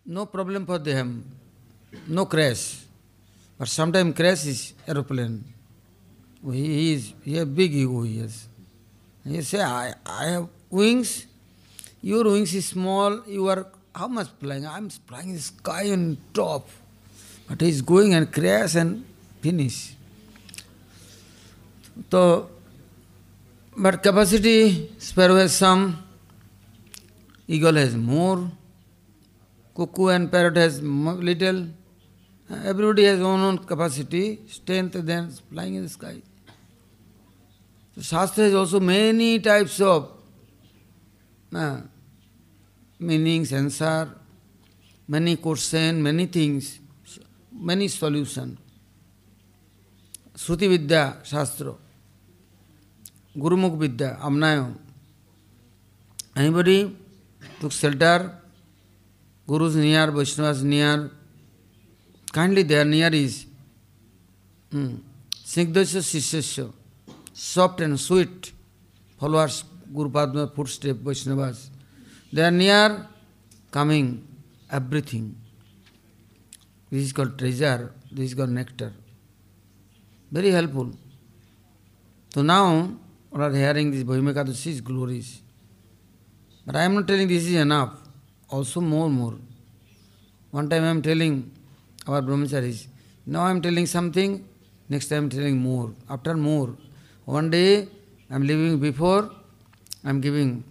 [0.06, 1.24] No problem for them,
[2.08, 2.81] no crash.
[3.62, 5.44] But sometimes crash is aeroplane.
[6.52, 8.48] He is he has big ego he has.
[9.24, 11.28] He say, I, I have wings,
[12.02, 14.66] your wings is small, you are how much flying?
[14.66, 16.70] I am flying in the sky on top.
[17.48, 19.06] But he is going and crash and
[19.42, 19.94] finish.
[22.10, 22.50] So,
[23.78, 26.02] but capacity, sparrow has some,
[27.48, 28.50] eagle has more,
[29.76, 31.68] cuckoo and parrot has little.
[32.52, 36.22] Everybody has own own capacity, strength, then flying in the sky.
[37.96, 40.12] So Shastra has also many types of
[41.56, 41.82] uh,
[43.00, 44.10] meanings, answer,
[45.08, 46.80] many question, many things,
[47.54, 48.58] many solution.
[50.36, 51.74] Shruti Vidya, Shastra,
[53.38, 54.76] Gurumukh Vidya, Amnaya.
[56.36, 56.98] Anybody
[57.62, 58.36] took shelter,
[59.48, 61.12] Guru's near, Vaishnava's near,
[62.32, 63.46] kindly their near is
[64.72, 64.96] hmm,
[65.46, 66.72] Snigdasya Sishyasya,
[67.34, 68.54] soft and sweet
[69.20, 69.64] followers,
[69.94, 71.70] Guru Padma footstep, Vaishnavas.
[72.32, 73.06] They are near
[73.70, 74.26] coming
[74.70, 75.36] everything.
[76.90, 78.94] This is called treasure, this is called nectar.
[80.32, 80.92] Very helpful.
[82.34, 82.96] So now,
[83.32, 85.42] we are hearing this Bhimekadashi's glories.
[86.66, 88.02] But I am not telling this is enough.
[88.50, 89.36] Also more, more.
[90.52, 91.52] One time I am telling
[92.12, 92.88] our brahmacharis,
[93.26, 94.48] now I am telling something,
[94.90, 95.94] next time I am telling more.
[96.10, 96.76] After more.
[97.26, 97.88] One day
[98.30, 99.30] I am living before,
[100.04, 100.64] I am giving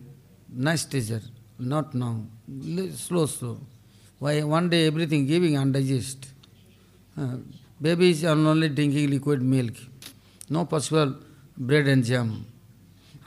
[0.52, 1.22] nice treasure.
[1.58, 2.22] Not now.
[2.94, 3.58] Slow, slow.
[4.18, 6.28] Why one day everything giving undigest.
[7.16, 7.36] Uh,
[7.80, 9.74] babies are only drinking liquid milk.
[10.48, 11.16] No possible
[11.56, 12.46] bread and jam.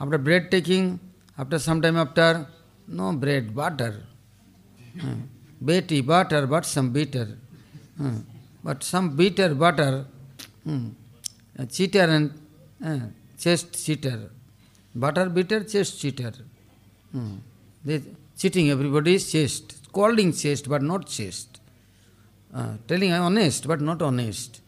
[0.00, 1.00] After bread taking,
[1.38, 2.46] after some time after,
[2.86, 4.04] no bread, butter.
[5.02, 5.14] Uh,
[5.60, 7.38] Betty, butter, but some bitter.
[8.00, 8.10] Uh,
[8.62, 10.06] but some bitter butter,
[10.64, 10.88] hmm,
[11.70, 12.32] cheater and
[12.84, 13.06] uh,
[13.38, 14.30] chest cheater.
[14.94, 16.32] Butter bitter, chest cheater.
[17.12, 17.36] Hmm.
[17.84, 18.02] They,
[18.36, 21.60] cheating everybody's chest, scolding chest but not chest.
[22.52, 24.60] Uh, telling honest but not honest.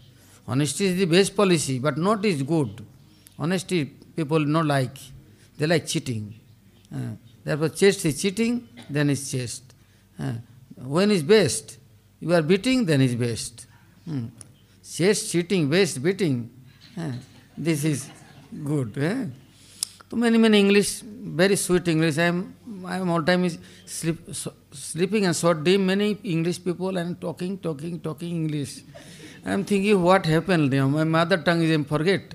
[0.46, 2.84] Honesty is the best policy but not is good.
[3.38, 4.96] Honesty people not like.
[5.58, 6.34] They like cheating.
[6.94, 9.74] Uh, therefore chest is cheating, then is chest.
[10.18, 10.34] Uh,
[10.76, 11.78] when is best?
[12.20, 13.66] You are beating, then is best.
[14.04, 14.26] Hmm.
[14.82, 16.50] Chest cheating, best beating.
[16.96, 17.12] Uh,
[17.56, 18.08] this is
[18.64, 18.96] good.
[18.96, 19.26] Eh?
[20.10, 22.16] So many, many English, very sweet English.
[22.16, 22.54] I am,
[22.86, 25.76] I am all time is sleep, so, sleeping and short day.
[25.76, 28.82] Many English people and talking, talking, talking English.
[29.44, 30.70] I am thinking what happened.
[30.70, 32.34] Know, my mother tongue is I forget.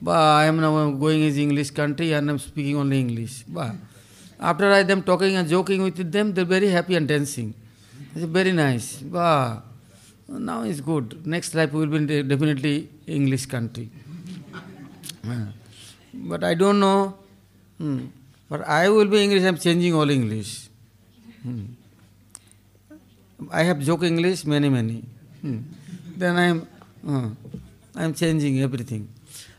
[0.00, 3.44] But I am now going in English country and I am speaking only English.
[3.46, 3.72] But
[4.38, 7.54] after I them talking and joking with them, they are very happy and dancing.
[8.14, 8.96] It's very nice.
[8.96, 9.62] But
[10.28, 11.26] now it's good.
[11.26, 13.88] Next life will be definitely English country.
[16.14, 17.14] But I don't know.
[17.78, 18.06] Hmm.
[18.48, 20.68] But I will be English, I'm changing all English.
[21.42, 21.66] Hmm.
[23.50, 25.04] I have joke English, many, many.
[25.40, 25.58] Hmm.
[26.16, 26.68] Then I'm,
[27.06, 27.28] uh,
[27.94, 29.08] I'm changing everything.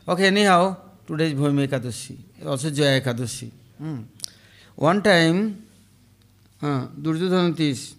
[0.06, 0.76] Okay, anyhow,
[1.06, 3.50] today is Bhumi Ekadashi, also Jaya Ekadashi.
[3.78, 4.02] Hmm.
[4.76, 5.64] One time,
[6.62, 6.86] uh,
[7.58, 7.94] is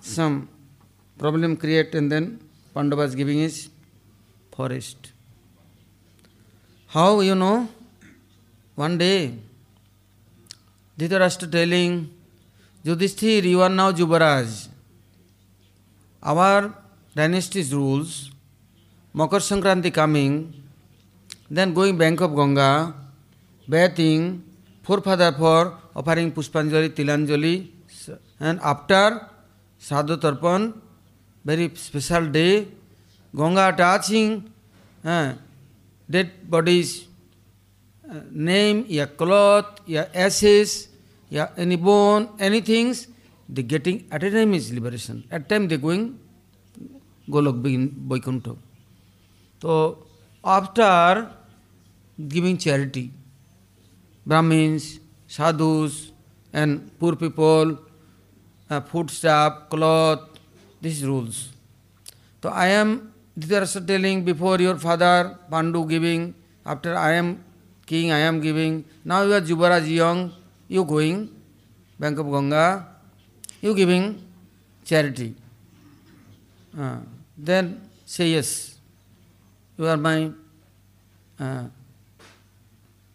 [0.00, 0.48] some
[1.18, 2.40] problem create and then
[2.74, 3.68] Pandavas giving his
[4.50, 5.12] forest.
[6.88, 7.68] How you know?
[8.74, 9.34] One day,
[10.98, 12.10] Dhritarashtra telling,
[12.84, 14.68] Yudhishthir, you are now Jubaraj.
[16.22, 16.74] Our
[17.14, 18.30] dynasty's rules,
[19.12, 20.54] Makar Sankranti coming,
[21.50, 22.94] then going bank of Ganga,
[23.68, 24.42] bathing,
[24.82, 27.68] forefather for offering Puspanjali, Tilanjali,
[28.38, 29.26] and after
[31.42, 32.68] Very special day,
[33.34, 34.52] Ganga touching
[35.04, 35.34] uh,
[36.08, 37.06] dead bodies,
[38.08, 40.88] uh, name, your cloth, your ashes,
[41.30, 42.94] your any bone, anything,
[43.48, 45.24] they getting at a time is liberation.
[45.30, 46.18] At time they going
[47.28, 48.56] Golok Vaikuntha.
[49.62, 50.06] So
[50.44, 51.30] after
[52.28, 53.12] giving charity,
[54.26, 56.12] Brahmins, sadhus,
[56.52, 57.89] and poor people, uh,
[58.70, 60.38] food stuff cloth
[60.82, 61.46] this rules
[62.42, 62.96] तो I am
[63.38, 66.32] this telling before your father Pandu giving
[66.66, 67.32] after I am
[67.88, 70.30] king I am giving now you are Yuvraj young
[70.70, 71.26] you going
[71.98, 72.66] bank of Ganga
[73.64, 74.14] you giving
[74.86, 75.34] charity
[77.48, 77.74] then
[78.08, 78.50] say yes
[79.78, 80.28] you are my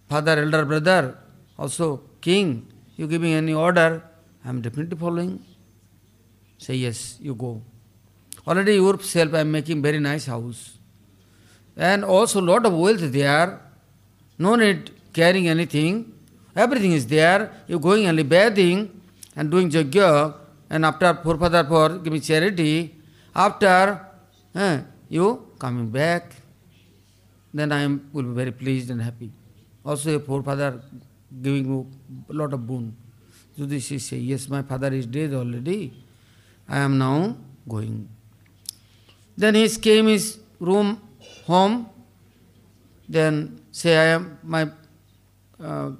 [0.09, 1.13] father elder brother
[1.59, 2.61] also king
[2.99, 3.99] you giving any order
[4.45, 5.43] I am definitely following.
[6.59, 7.61] Say yes, you go.
[8.47, 10.77] Already yourself I am making very nice house.
[11.75, 13.59] And also lot of wealth there.
[14.37, 16.13] No need carrying anything.
[16.55, 17.51] Everything is there.
[17.67, 19.01] You going only bathing
[19.35, 20.35] and doing yajna
[20.69, 22.95] and after forefather for giving charity,
[23.35, 23.99] after
[24.53, 26.35] eh, you coming back,
[27.53, 29.31] then I am will be very pleased and happy.
[29.83, 30.81] Also a forefather
[31.41, 31.87] giving you
[32.29, 32.95] a lot of boon.
[33.57, 35.93] So this is say, yes, my father is dead already.
[36.67, 37.37] I am now
[37.67, 38.09] going.
[39.37, 41.01] Then he came his room,
[41.45, 41.89] home.
[43.07, 44.69] Then say, I am my
[45.61, 45.91] uh,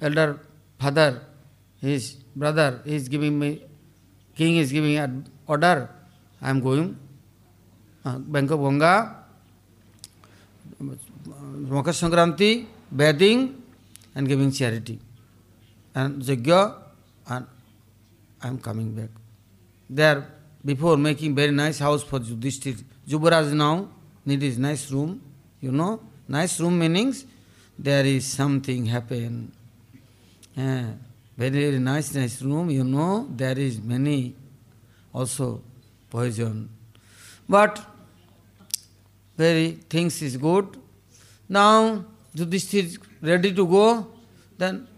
[0.00, 0.40] elder
[0.78, 1.22] father,
[1.80, 3.62] his brother, he is giving me,
[4.34, 5.90] king is giving an order.
[6.40, 6.96] I am going.
[8.04, 9.16] Uh, Bank of Ganga,
[10.80, 13.60] Makar Sankranti, bathing
[14.14, 14.98] and giving charity.
[15.94, 16.87] And Yajna,
[17.28, 17.46] and
[18.40, 19.10] I am coming back.
[19.88, 20.26] There,
[20.64, 22.82] before making very nice house for Yudhishthir.
[23.08, 23.88] Jubaraj now
[24.24, 25.20] need his nice room.
[25.60, 27.24] You know, nice room meanings
[27.78, 29.52] there is something happen.
[30.56, 30.84] Eh,
[31.36, 32.70] very, very nice, nice room.
[32.70, 34.34] You know, there is many
[35.14, 35.62] also
[36.10, 36.68] poison.
[37.48, 37.80] But
[39.36, 40.76] very things is good.
[41.48, 42.04] Now
[42.34, 44.08] Yudhishthir is ready to go.
[44.58, 44.88] Then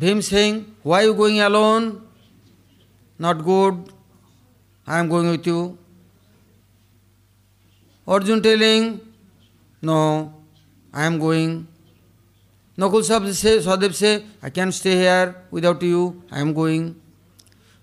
[0.00, 2.00] Bhim saying, Why you going alone?
[3.18, 3.92] Not good.
[4.86, 5.76] I am going with you.
[8.08, 9.00] Arjun telling,
[9.82, 10.32] No,
[10.92, 11.66] I am going.
[12.78, 16.98] Nakul say, Sadev say, I can't stay here without you, I am going.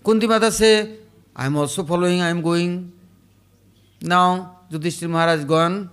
[0.04, 0.96] Kunti Mata say,
[1.36, 2.92] I am also following, I am going.
[4.02, 5.88] Now, Yudhishthir Maharaj gone.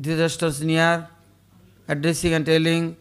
[0.00, 1.08] Dhritarashtra's near,
[1.86, 2.96] addressing and telling,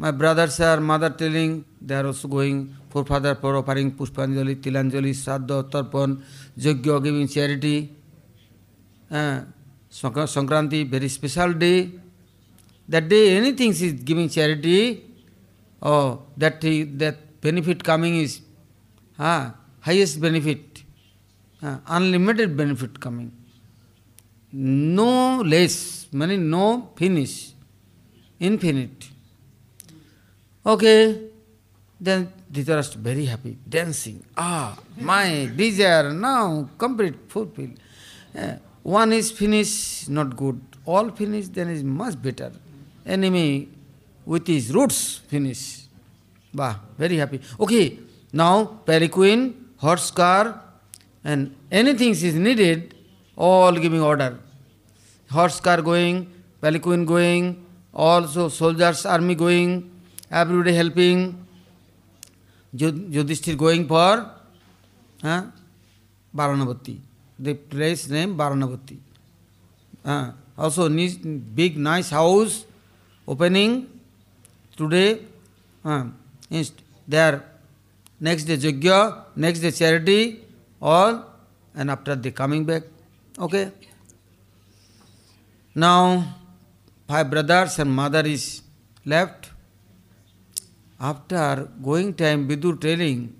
[0.00, 5.10] my brothers are mother telling, they are also going for father for offering Pushpanjali, Tilanjali,
[5.24, 6.22] Sadha, Tarpan,
[6.58, 7.94] Yajna, giving charity.
[9.10, 9.42] Uh,
[9.92, 11.90] Sankranti, very special day.
[12.88, 15.04] That day anything is giving charity,
[15.82, 18.40] oh, that, that benefit coming is
[19.18, 20.82] ah, highest benefit,
[21.62, 23.32] ah, unlimited benefit coming.
[24.52, 27.52] No less, money no finish,
[28.40, 29.10] infinite.
[30.64, 31.30] Okay,
[31.98, 34.22] then Dhritarashtra very happy, dancing.
[34.36, 37.78] Ah, my desire now complete, fulfilled.
[38.36, 40.60] Uh, one is finished, not good.
[40.84, 42.52] All finished, then is much better.
[43.06, 43.68] Enemy
[44.26, 45.86] with his roots finish.
[46.52, 47.40] Bah, very happy.
[47.58, 47.98] Okay,
[48.32, 50.62] now palanquin, horse car,
[51.24, 52.94] and anything is needed,
[53.36, 54.38] all giving order.
[55.30, 56.30] Horse car going,
[56.60, 59.89] palanquin going, also soldiers, army going,
[60.30, 61.46] everybody helping.
[62.74, 64.30] Yudhishthir going for
[65.22, 65.44] huh?
[66.34, 67.00] Varanavati.
[67.40, 68.98] the place name Varanavati.
[70.04, 71.16] Uh, also ni-
[71.54, 72.64] big nice house
[73.26, 73.88] opening
[74.76, 75.20] today.
[75.84, 76.04] Uh,
[77.08, 77.42] there
[78.20, 80.44] next day Jagya, next day charity,
[80.80, 81.24] all
[81.74, 82.82] and after they coming back.
[83.38, 83.70] Okay.
[85.74, 86.36] Now
[87.08, 88.62] five brothers and mother is
[89.04, 89.39] left.
[91.00, 93.34] After going time, Vidur telling,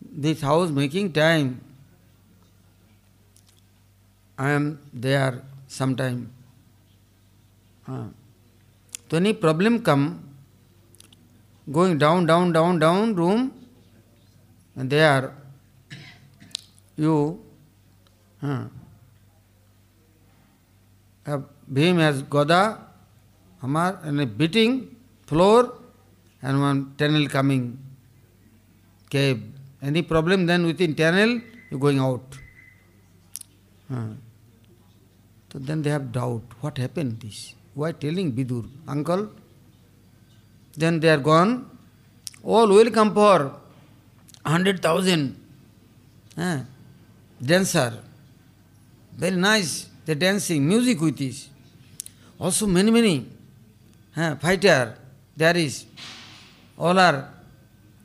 [0.00, 1.60] this house making time,
[4.36, 6.32] I am there sometime.
[7.86, 8.06] Uh,
[9.08, 10.28] so any problem come,
[11.70, 13.52] going down, down, down, down room,
[14.74, 15.32] and there
[16.96, 17.40] you
[18.42, 18.64] uh,
[21.24, 22.80] have Bhim has Goda,
[25.26, 25.72] Floor,
[26.42, 27.78] and one tunnel coming,
[29.10, 29.42] cave.
[29.82, 32.22] Any problem then within tunnel, you going out.
[33.92, 34.14] Uh.
[35.52, 36.42] So then they have doubt.
[36.60, 37.54] What happened this?
[37.74, 38.68] Why telling Bidur?
[38.86, 39.30] Uncle?
[40.76, 41.70] Then they are gone.
[42.42, 43.52] All welcome for
[44.44, 45.36] hundred thousand
[46.36, 46.60] uh,
[47.42, 47.92] dancer.
[49.16, 49.88] Very nice.
[50.04, 51.48] They dancing, music with this.
[52.38, 53.26] Also many, many
[54.16, 54.96] uh, fighter
[55.36, 55.84] there is.
[56.78, 57.28] All are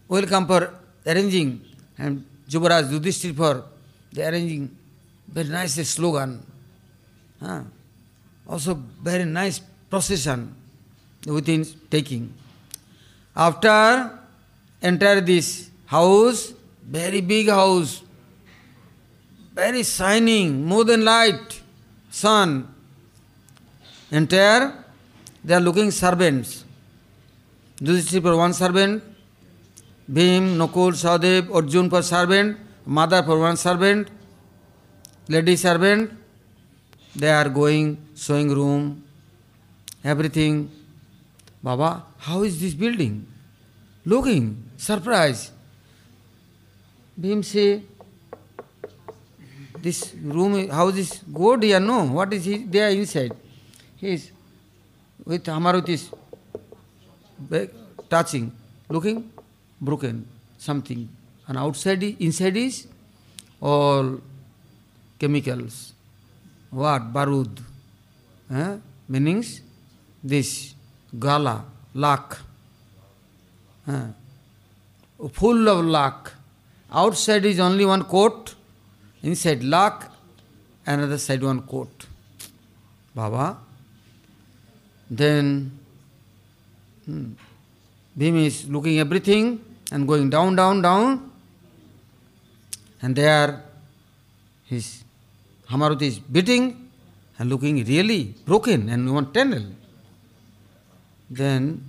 [0.07, 0.73] welcome for
[1.05, 1.61] arranging
[1.97, 3.63] and Jubaraj Yudhishthir for
[4.11, 4.75] the arranging
[5.27, 6.45] very nice slogan.
[7.41, 7.63] Uh,
[8.47, 10.53] also very nice procession
[11.25, 12.33] within taking.
[13.35, 14.19] After
[14.81, 16.53] enter this house,
[16.85, 18.01] very big house,
[19.53, 21.61] very shining, more than light,
[22.09, 22.67] sun.
[24.11, 24.73] Enter,
[25.43, 26.65] they are looking servants.
[27.81, 29.03] Yudhishthir for one servant,
[30.11, 34.09] Bhim, Nakul, Sadev, Arjun for servant, mother for one servant,
[35.27, 36.11] lady servant.
[37.15, 39.03] They are going, showing room,
[40.03, 40.69] everything.
[41.63, 43.25] Baba, how is this building?
[44.05, 45.51] Looking, surprise.
[47.19, 47.83] Bhim say,
[49.81, 52.05] this room, house is good here, no?
[52.05, 53.33] What is he there inside?
[53.97, 54.31] He is
[55.25, 56.20] with back,
[58.09, 58.51] touching,
[58.89, 59.31] looking,
[59.79, 60.27] broken,
[60.57, 61.07] something.
[61.47, 62.87] And outside, inside is
[63.61, 64.19] all
[65.19, 65.93] chemicals.
[66.69, 67.11] What?
[67.13, 67.59] Barud.
[68.51, 68.77] Eh?
[69.07, 69.61] Meanings
[70.23, 70.73] this
[71.17, 72.39] gala, luck.
[73.87, 74.07] Eh?
[75.33, 76.33] Full of luck.
[76.91, 78.55] Outside is only one coat,
[79.23, 80.11] inside luck,
[80.85, 82.07] another side one coat.
[83.15, 83.57] Baba.
[85.09, 85.79] Then
[87.05, 87.33] hmm,
[88.17, 91.31] Bhim is looking everything and going down, down, down.
[93.01, 93.63] And there
[94.65, 95.03] his
[95.69, 96.89] Hamaruti is beating
[97.37, 99.63] and looking really broken and one tunnel.
[101.29, 101.83] Then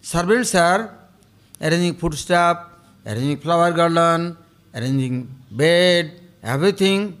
[0.00, 0.94] servants are
[1.60, 2.58] arranging foodstuff,
[3.06, 4.36] arranging flower garland,
[4.74, 6.12] arranging bed,
[6.42, 7.20] everything.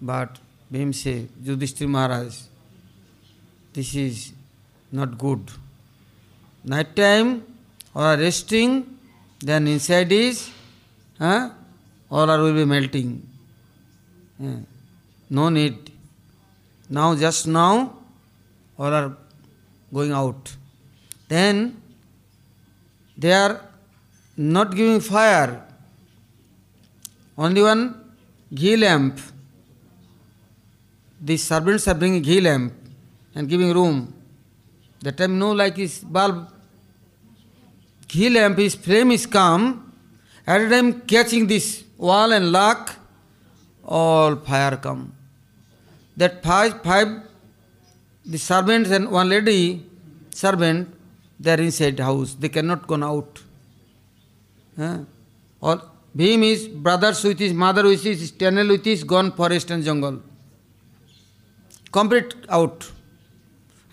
[0.00, 0.38] But
[0.72, 2.34] Bhim say, Yudhishthir Maharaj,
[3.72, 4.32] this is
[4.94, 5.42] not good.
[6.72, 7.42] Night time,
[7.94, 8.72] or resting,
[9.40, 10.50] then inside is,
[11.18, 11.50] huh,
[12.10, 13.10] are will be melting.
[14.42, 14.60] Eh,
[15.30, 15.90] No need.
[16.88, 17.96] Now, just now,
[18.78, 19.16] or are
[19.92, 20.54] going out.
[21.28, 21.80] Then
[23.16, 23.60] they are
[24.36, 25.62] not giving fire.
[27.36, 27.82] Only one
[28.52, 29.18] ghee lamp.
[31.20, 32.72] The servants are bringing ghee lamp
[33.34, 34.12] and giving room.
[35.04, 36.48] That time no like is bulb.
[38.08, 39.92] Ghee lamp, his flame is come.
[40.46, 42.96] At a time catching this wall and lock,
[43.84, 45.14] all fire come.
[46.16, 47.08] That five, five,
[48.24, 49.84] the servants and one lady
[50.30, 50.88] servant,
[51.38, 52.32] they are inside house.
[52.34, 53.42] They cannot go out.
[54.78, 54.98] Huh?
[55.60, 55.82] All
[56.16, 60.22] Bhim is brothers with his mother with his tunnel with his gone forest and jungle.
[61.92, 62.90] Complete out.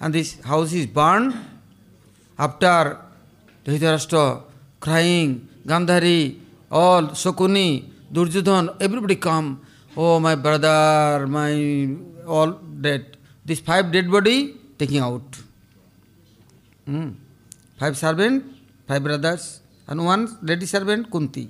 [0.02, 1.34] And this house is burned.
[2.38, 2.98] After
[3.64, 4.42] Dhritarashtra
[4.80, 6.40] crying, Gandhari,
[6.72, 9.62] all Shokuni, Durjodhan, everybody come.
[9.96, 11.96] Oh, my brother, my
[12.26, 12.52] all
[12.86, 13.18] dead.
[13.46, 15.22] This five dead body taking out.
[16.86, 17.10] Hmm.
[17.78, 18.44] Five servant,
[18.88, 21.50] five brothers, and one lady servant, Kunti.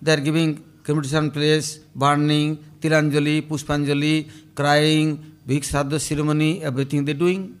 [0.00, 7.58] They are giving cremation place, burning, tilanjali, pushpanjali, crying, big Sadhya ceremony, everything they doing.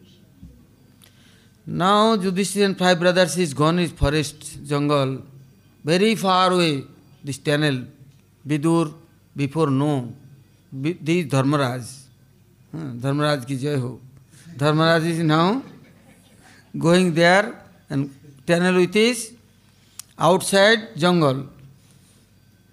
[1.66, 5.22] Now Yudhishthir and five brothers is gone in forest, jungle,
[5.82, 6.84] very far away,
[7.24, 7.84] this tunnel,
[8.46, 8.92] Vidur
[9.34, 10.12] before no,
[10.70, 11.88] this Dharmaraj,
[12.74, 13.98] Dharmaraj ki jai ho.
[14.56, 15.62] Dharmaraj is now
[16.76, 18.14] going there and
[18.46, 19.32] tunnel with his
[20.18, 21.46] outside jungle.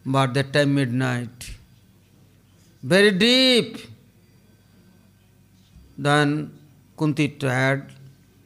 [0.06, 1.52] But that time midnight,
[2.84, 3.95] very deep.
[5.98, 6.52] Then
[6.98, 7.92] Kunti tired,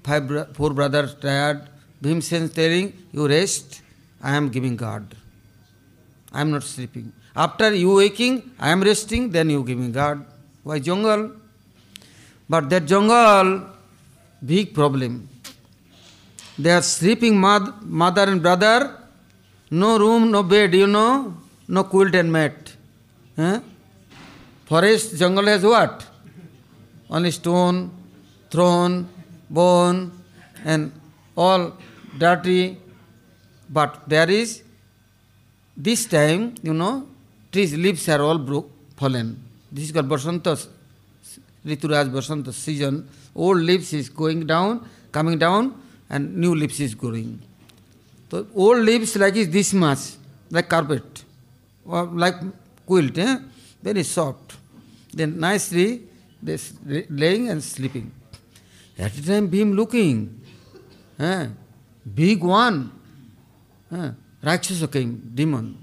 [0.03, 1.67] five four brothers tired.
[2.01, 3.81] Bhimsen telling, you rest,
[4.21, 5.15] I am giving guard.
[6.31, 7.11] I am not sleeping.
[7.35, 10.23] After you waking, I am resting, then you giving guard.
[10.63, 11.31] Why jungle?
[12.47, 13.67] But that jungle,
[14.45, 15.29] big problem.
[16.57, 18.95] They are sleeping moth- mother and brother,
[19.71, 21.37] no room, no bed, you know,
[21.67, 22.73] no quilt and mat.
[23.35, 23.59] Huh?
[24.65, 26.08] Forest jungle has what?
[27.09, 27.91] Only stone,
[28.51, 29.09] throne,
[29.49, 30.11] bone,
[30.63, 30.91] and
[31.35, 31.77] all
[32.17, 32.77] dirty.
[33.69, 34.63] But there is,
[35.75, 37.07] this time, you know,
[37.51, 39.41] trees, leaves are all broke, fallen.
[39.71, 40.67] This is called Basanta,
[41.65, 43.07] Rituraj Basanta season.
[43.35, 45.79] Old leaves is going down, coming down,
[46.09, 47.41] and new leaves is growing.
[48.29, 49.99] So old leaves like is this much,
[50.51, 51.23] like carpet,
[51.85, 52.35] or like
[52.85, 53.39] quilt, eh?
[53.81, 54.57] very soft.
[55.13, 56.08] Then nicely
[56.41, 56.57] they
[57.09, 58.11] laying and sleeping.
[58.97, 60.41] At the time Bhim looking,
[61.19, 61.47] eh?
[62.13, 62.91] big one,
[63.91, 64.11] eh?
[64.43, 65.77] Rakshasa demon.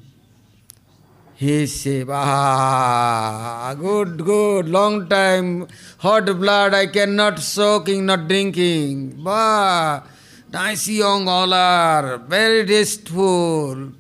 [1.34, 9.22] He said, ah, good, good, long time, hot blood, I cannot soaking, not drinking.
[9.22, 10.02] Bah,
[10.50, 13.92] nice young all are, very tasteful.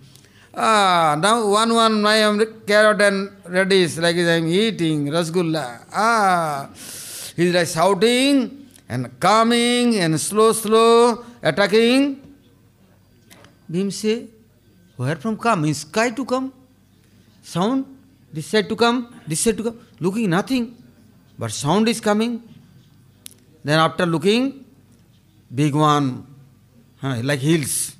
[0.56, 5.84] Ah, now one one I am carrot and radish like I am eating rasgulla.
[5.92, 6.70] Ah,
[7.36, 12.22] he's like shouting and coming and slow, slow attacking.
[13.70, 14.28] Bhim say,
[14.96, 15.66] where from come?
[15.66, 16.52] In sky to come?
[17.42, 17.84] Sound?
[18.32, 19.78] This side to come, this side to come.
[20.00, 20.74] Looking nothing.
[21.38, 22.42] But sound is coming.
[23.62, 24.64] Then after looking,
[25.54, 26.26] big one,
[27.00, 27.94] huh, like hills,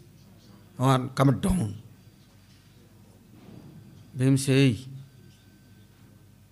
[0.76, 1.86] one come down.
[4.18, 4.86] Bhim say, "Hey,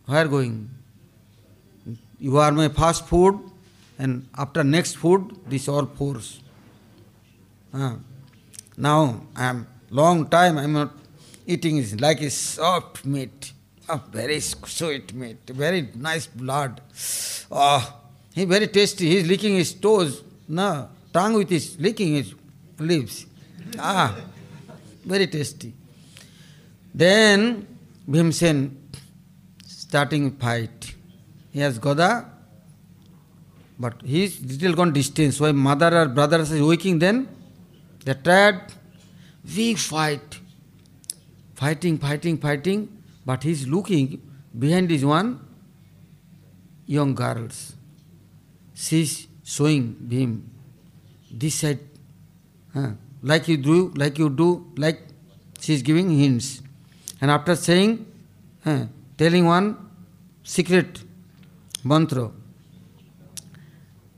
[0.06, 0.56] where going?
[2.18, 3.38] You are my first food,
[3.98, 6.40] and after next food, this all force.
[7.72, 7.96] Ah.
[8.76, 10.92] Now I am long time I am not
[11.46, 13.52] eating is like a soft meat,
[13.88, 16.80] a very sweet meat, very nice blood.
[17.52, 17.96] Ah,
[18.34, 19.08] he very tasty.
[19.08, 22.34] He is licking his toes, no tongue with his licking his
[22.78, 23.26] lips.
[23.78, 24.16] Ah,
[25.04, 25.72] very tasty.
[26.94, 27.66] Then
[28.08, 28.76] Bhimsen
[29.66, 30.94] starting fight.
[31.50, 32.30] He has Goda,
[33.78, 35.40] but he is little gone distance.
[35.40, 37.28] Why mother or brothers is waking then?
[38.04, 38.60] They tried
[39.44, 40.40] big fight.
[41.54, 42.88] Fighting, fighting, fighting,
[43.24, 44.20] but he is looking
[44.58, 45.40] behind is one
[46.86, 47.74] young girls.
[48.74, 50.50] She is showing him
[51.30, 51.78] this side,
[52.72, 52.90] huh,
[53.22, 55.00] like you do, like you do, like
[55.60, 56.60] she is giving hints.
[57.24, 58.04] And after saying,
[58.64, 58.84] huh,
[59.16, 59.66] telling one
[60.42, 61.02] secret
[61.82, 62.30] mantra,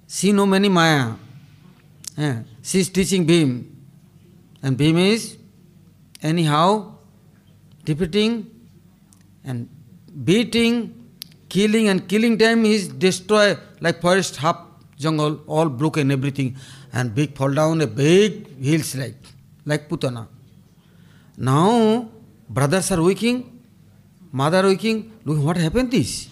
[0.09, 1.13] she know many Maya.
[2.17, 3.53] huh, she is teaching Bhim.
[4.61, 5.37] And Bhim is
[6.21, 6.97] anyhow
[7.85, 8.51] defeating
[9.45, 9.69] and
[10.25, 10.77] beating,
[11.49, 14.59] killing, and killing time is destroy like forest half
[14.99, 16.57] jungle, all broken, everything,
[16.93, 19.15] and big fall down a big hills like
[19.65, 20.27] like Putana.
[21.37, 22.09] Now
[22.49, 23.61] brothers are waking,
[24.33, 26.29] mother waking, look what happened this?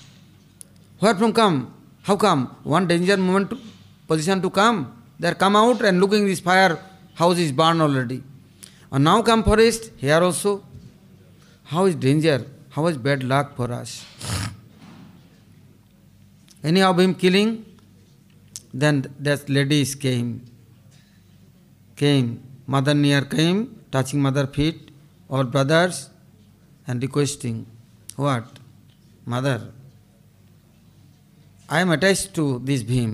[0.98, 1.74] Where from come?
[2.02, 2.56] How come?
[2.62, 3.58] One danger moment to,
[4.06, 5.02] position to come.
[5.18, 6.78] They are come out and looking this fire
[7.14, 8.22] house is burned already.
[8.90, 10.62] And now come forest, here also.
[11.64, 12.46] How is danger?
[12.70, 14.04] How is bad luck for us?
[16.62, 17.64] Any of him killing,
[18.72, 20.44] then that ladies came.
[21.96, 22.42] Came.
[22.66, 24.83] Mother near came, touching mother feet,
[25.34, 26.10] all brothers,
[26.86, 27.66] and requesting,
[28.16, 28.46] What?
[29.26, 29.72] Mother,
[31.68, 33.12] I am attached to this Bhim.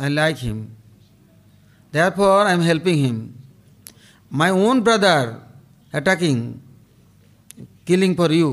[0.00, 0.76] I like him.
[1.92, 3.16] Therefore, I am helping him.
[4.30, 5.40] My own brother
[5.92, 6.62] attacking,
[7.84, 8.50] killing for you,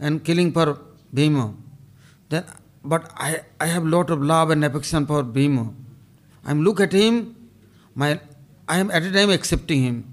[0.00, 0.78] and killing for
[1.14, 1.54] Bhima.
[2.28, 2.44] Then,
[2.84, 5.72] but I, I have lot of love and affection for Bhima.
[6.44, 7.36] I am look at him,
[7.94, 8.18] my
[8.68, 10.11] I am at a time accepting him.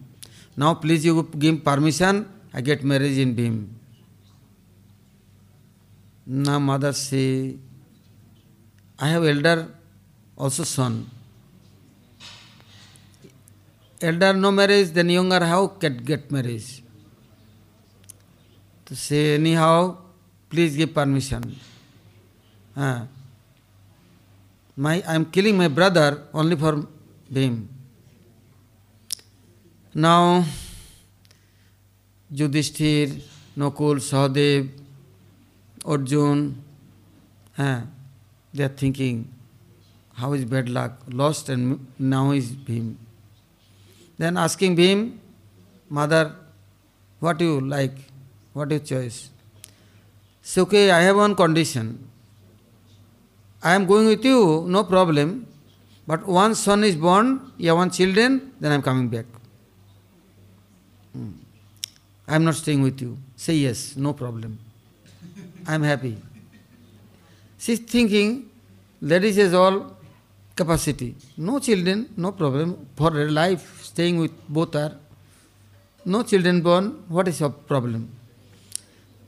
[0.59, 3.55] Now please you give permission, I get marriage in Bhim.
[6.25, 7.55] Now mother say,
[8.99, 9.67] I have elder
[10.37, 11.09] also son.
[14.01, 16.83] Elder no marriage, then younger how can get marriage?
[18.89, 19.95] to say, anyhow,
[20.49, 21.43] please give permission.
[22.75, 23.05] Ah.
[24.75, 26.87] my, I am killing my brother only for
[27.31, 27.69] him.
[29.93, 30.45] Now,
[32.31, 33.21] Yudhishthir,
[33.57, 34.69] Nakul, Sahadev,
[35.83, 36.61] Arjun,
[37.57, 37.81] ah,
[38.53, 39.27] they are thinking,
[40.13, 41.01] how is bad luck?
[41.07, 42.95] Lost and now is Bhim.
[44.17, 45.17] Then asking Bhim,
[45.89, 46.35] Mother,
[47.19, 47.97] what you like?
[48.53, 49.29] What your choice?
[50.43, 52.07] Say, okay, I have one condition.
[53.63, 55.47] I am going with you, no problem.
[56.05, 59.25] But once son is born, you have one children, then I am coming back.
[61.13, 61.31] Hmm.
[62.27, 63.17] I am not staying with you.
[63.35, 64.59] Say yes, no problem.
[65.67, 66.17] I am happy.
[67.57, 68.49] She is thinking,
[69.01, 69.97] ladies has all
[70.55, 71.15] capacity.
[71.37, 72.87] No children, no problem.
[72.95, 74.93] For her life, staying with both are.
[76.05, 78.09] No children born, what is your problem?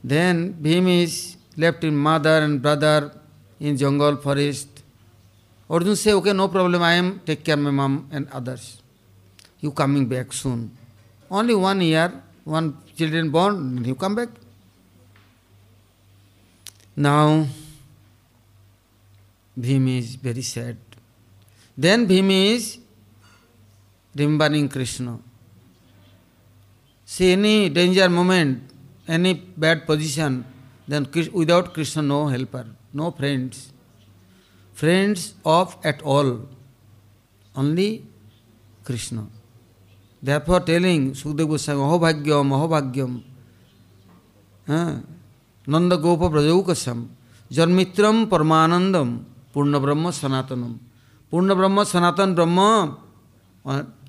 [0.02, 3.12] Then Bhim is left in mother and brother
[3.60, 4.68] in jungle, forest.
[5.68, 8.80] Arjun say, okay, no problem, I am take care of my mom and others.
[9.60, 10.76] You coming back soon.
[11.38, 12.12] Only one year,
[12.44, 14.28] one children born, you come back.
[16.94, 17.46] Now,
[19.58, 20.76] Bhim is very sad.
[21.74, 22.78] Then Bhim is
[24.14, 25.18] remembering Krishna.
[27.06, 28.70] See any danger moment,
[29.08, 30.44] any bad position,
[30.86, 33.72] then without Krishna no helper, no friends.
[34.74, 36.46] Friends of at all,
[37.56, 38.04] only
[38.84, 39.26] Krishna.
[40.22, 43.22] Therefore telling Sukdev Goswami, Mahobhagyam,
[44.68, 45.02] Mahobhagyam,
[45.66, 47.08] Nanda Gopa Brajaukasam,
[47.50, 50.78] Janmitram Paramanandam, Purna Brahma Sanatanam.
[51.30, 52.98] Purna Brahma Sanatan Brahma,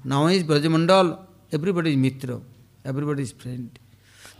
[0.03, 1.19] now is Brajamandal,
[1.53, 2.41] everybody is Mitra,
[2.83, 3.79] everybody is friend.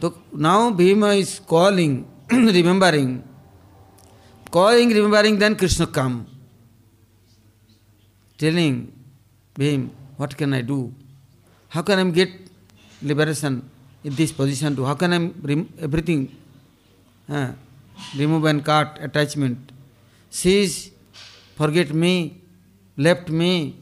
[0.02, 3.24] So now Bhima is calling, remembering,
[4.52, 6.28] calling, remembering, then Krishna come,
[8.38, 8.92] telling
[9.56, 10.94] Bhim, what can I do?
[11.74, 12.30] How can I get
[13.02, 13.68] liberation
[14.04, 14.86] in this position to?
[14.86, 16.30] How can I rem- everything
[17.28, 17.54] uh,
[18.16, 19.72] remove and cut attachment?
[20.30, 20.92] Cease,
[21.56, 22.40] forget me,
[22.96, 23.76] left me.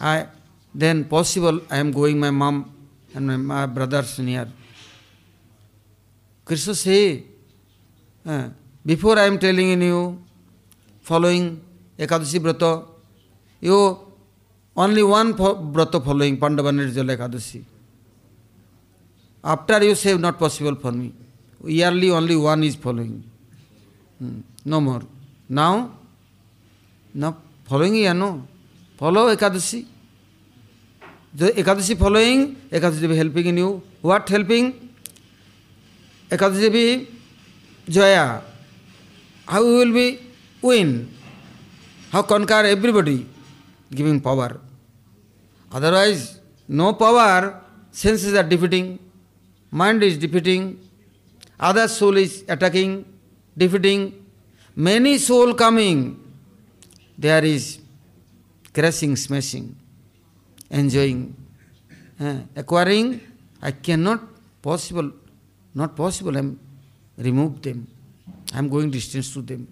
[0.00, 0.26] I
[0.74, 2.74] then possible I am going my mom
[3.14, 4.48] and my, my brothers near.
[6.44, 7.22] Krishna say,
[8.26, 8.48] uh,
[8.84, 10.20] before I am telling you,
[11.02, 11.60] following
[11.96, 12.84] Ekadashi Brata,
[13.60, 14.07] you
[14.78, 17.64] only one Brata following Pandava Nirjala Ekadashi.
[19.42, 21.12] After you say not possible for me.
[21.64, 23.24] Yearly only one is following.
[24.20, 24.40] Hmm.
[24.64, 25.02] No more.
[25.48, 25.90] Now,
[27.12, 28.46] now following here no.
[28.96, 29.84] Follow Ekadashi.
[31.34, 33.82] The Ekadashi following, Ekadashi Devi helping in you.
[34.00, 34.72] What helping?
[36.30, 37.08] Ekadashi Devi
[37.88, 38.42] Joya.
[39.46, 40.20] How we will be
[40.62, 41.10] win?
[42.12, 43.26] How conquer everybody?
[43.90, 44.60] Giving power.
[45.72, 48.98] Otherwise, no power, senses are defeating,
[49.70, 50.78] mind is defeating,
[51.58, 53.04] other soul is attacking,
[53.56, 54.24] defeating,
[54.74, 56.18] many soul coming,
[57.16, 57.80] there is
[58.72, 59.74] crashing, smashing,
[60.70, 61.34] enjoying,
[62.20, 63.20] uh, acquiring,
[63.60, 64.20] I cannot
[64.62, 65.12] possible,
[65.74, 66.58] not possible, I am
[67.18, 67.86] remove them.
[68.54, 69.68] I am going distance to them.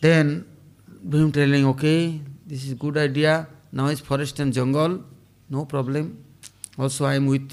[0.00, 0.46] Then
[1.06, 3.48] Bhim telling, okay, this is good idea.
[3.76, 5.04] Now is forest and jungle,
[5.50, 6.24] no problem.
[6.78, 7.52] Also I am with,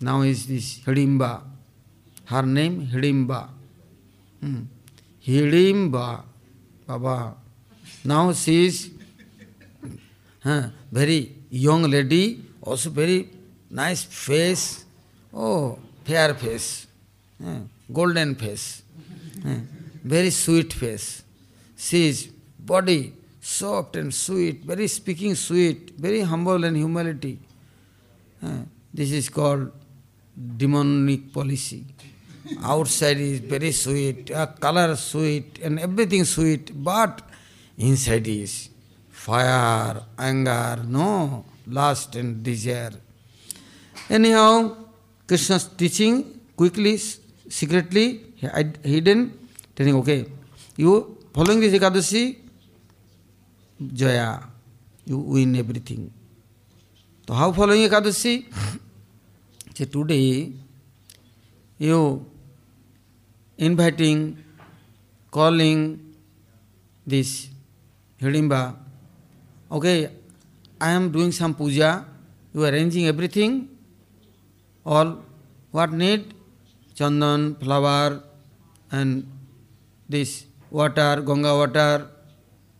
[0.00, 1.40] now is this Hidimba.
[2.24, 3.48] Her name Hidimba.
[4.40, 4.62] Hmm.
[5.24, 6.24] Hidimba,
[6.84, 7.36] Baba.
[8.04, 8.90] Now she is
[10.42, 13.28] huh, very young lady, also very
[13.70, 14.84] nice face.
[15.32, 16.88] Oh, fair face,
[17.44, 17.60] huh,
[17.92, 18.82] golden face,
[19.44, 19.60] huh,
[20.02, 21.22] very sweet face.
[21.76, 22.26] She is
[22.58, 23.12] body
[23.46, 27.38] soft and sweet, very speaking sweet, very humble and humility.
[28.42, 29.70] Uh, this is called
[30.56, 31.84] demonic policy.
[32.62, 37.22] Outside is very sweet, uh, color sweet, and everything sweet, but
[37.78, 38.68] inside is
[39.10, 42.92] fire, anger, no, lust and desire.
[44.10, 44.76] Anyhow,
[45.26, 46.96] Krishna's teaching quickly,
[47.48, 48.22] secretly,
[48.82, 49.38] hidden,
[49.76, 50.26] telling, okay,
[50.76, 52.45] you following this Ekadashi,
[53.80, 54.40] Jaya,
[55.04, 56.10] you win everything.
[57.26, 58.46] So how following Ekadashi?
[59.74, 60.52] Say today
[61.78, 62.24] you
[63.58, 64.38] inviting,
[65.30, 66.00] calling
[67.06, 67.48] this
[68.20, 68.74] Hidimba,
[69.70, 70.10] okay,
[70.80, 72.06] I am doing some puja,
[72.54, 73.68] you arranging everything,
[74.86, 75.22] all
[75.70, 76.32] what need,
[76.94, 78.22] chandan, flower,
[78.90, 79.30] and
[80.08, 82.08] this water, Ganga water,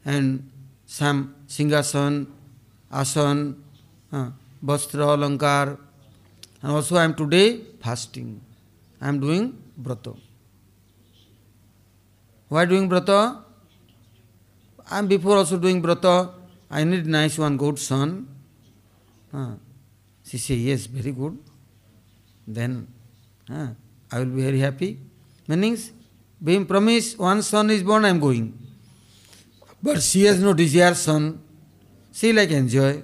[0.06, 0.50] and
[4.12, 4.30] uh,
[4.64, 5.78] vastra, alankar.
[6.62, 8.40] And also I am today fasting.
[9.00, 10.16] I am doing brata.
[12.48, 13.42] Why doing brata?
[14.90, 16.32] I am before also doing brata.
[16.70, 18.28] I need nice one good son.
[19.32, 19.54] Uh,
[20.24, 21.38] she say, yes, very good.
[22.46, 22.88] Then
[23.50, 23.68] uh,
[24.10, 24.98] I will be very happy.
[25.46, 25.92] Meanings,
[26.42, 28.65] being promised one son is born, I am going.
[29.82, 31.40] But she has no desire son.
[32.12, 33.02] She like enjoy.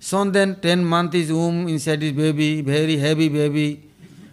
[0.00, 3.82] Son then 10 month is womb inside his baby, very heavy baby,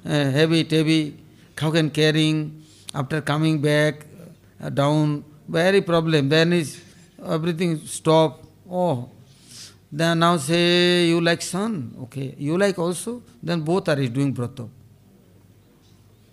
[0.06, 1.18] uh, heavy, heavy,
[1.58, 4.06] how can carrying, after coming back,
[4.62, 6.30] uh, down, very problem.
[6.30, 6.82] Then is
[7.26, 8.44] everything stop.
[8.70, 9.10] Oh,
[9.92, 12.36] then now say you like son, okay.
[12.38, 14.70] You like also, then both are doing brata.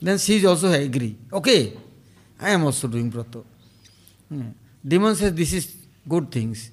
[0.00, 1.16] Then she is also agree.
[1.32, 1.72] Okay,
[2.40, 3.42] I am also doing brata.
[4.28, 4.48] Hmm.
[4.86, 5.74] Demon says this is
[6.08, 6.70] good things.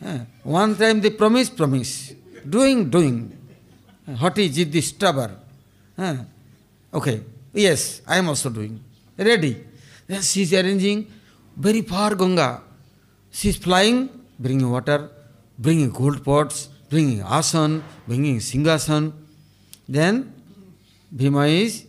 [0.00, 0.24] Yeah.
[0.42, 2.14] One time they promise, promise.
[2.48, 3.36] Doing, doing.
[4.18, 5.36] Hoti, jiddi, stubborn.
[5.98, 6.24] Yeah.
[6.92, 8.82] Okay, yes, I am also doing.
[9.16, 9.64] Ready.
[10.06, 11.10] Then she is arranging
[11.56, 12.62] very far Ganga.
[13.30, 15.10] She is flying, bringing water,
[15.58, 19.12] bringing gold pots, bringing asan, bringing singasan.
[19.88, 20.32] Then
[21.14, 21.86] Bhima is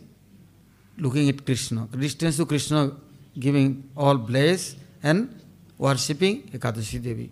[0.96, 1.86] looking at Krishna.
[1.96, 2.92] Distance to Krishna
[3.38, 5.37] giving all bless and
[5.80, 7.30] worshipping Ekadashi Devi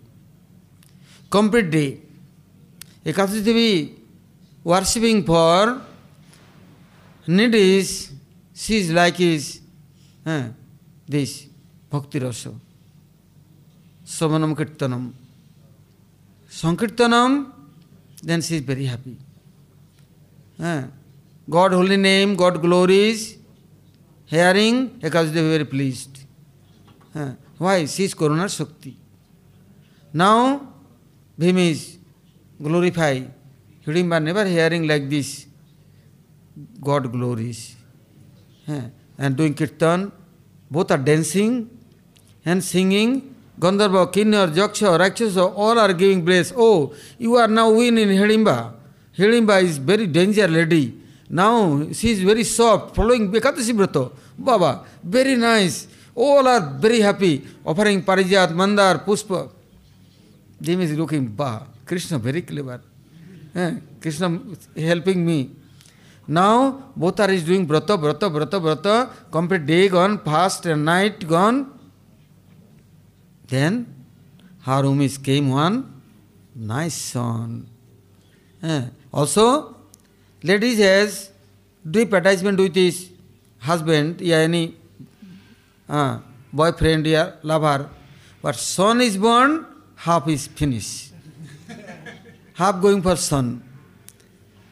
[1.31, 1.85] complete day
[3.07, 3.69] Ekadashi Devi
[4.65, 5.69] worshipping for
[7.27, 7.91] need is
[8.55, 9.47] she is like is
[11.11, 11.33] this
[11.93, 12.43] bhakti rasa
[14.09, 15.09] shravanam kirtanam
[16.51, 17.43] sankirtanam
[18.25, 19.17] then she is very happy
[21.47, 23.25] God holy name God glories
[24.29, 26.25] hearing Ekadashi Devi very pleased
[27.57, 27.85] why?
[27.85, 28.95] She is Karuna Shakti.
[30.13, 30.73] Now,
[31.39, 31.97] Bhim is
[32.61, 33.31] glorified.
[33.85, 35.45] Hidimba never hearing like this.
[36.81, 37.75] God glories.
[39.17, 40.11] And doing kirtan,
[40.69, 41.69] both are dancing
[42.45, 43.35] and singing.
[43.59, 46.53] Gandharva, Kinnor, Jaksha, Rakshasa, all are giving bless.
[46.55, 48.73] Oh, you are now win in Hidimba.
[49.17, 50.93] Hidimba is very danger lady.
[51.29, 54.11] Now she is very soft, following Bekatasi Brata.
[54.37, 55.87] Baba, very nice.
[56.17, 59.51] All are very happy, offering Parijat, Mandar, Pushpa.
[60.59, 62.81] Them is looking, Bah, Krishna very clever.
[63.53, 64.39] Eh, Krishna
[64.75, 65.51] helping me.
[66.27, 71.27] Now both are is doing brata, brata, brata, brata, complete day gone, fast and night
[71.27, 71.71] gone.
[73.47, 73.85] Then
[74.65, 76.01] her is came one
[76.55, 77.67] nice son.
[78.63, 79.77] Eh, also,
[80.41, 81.29] ladies has
[81.89, 83.11] deep attachment with his
[83.59, 84.75] husband, yeah, any
[85.89, 86.19] uh,
[86.51, 87.89] boyfriend, yeah, lover.
[88.41, 89.65] But son is born,
[89.95, 91.13] half is finished.
[92.53, 93.63] half going for son.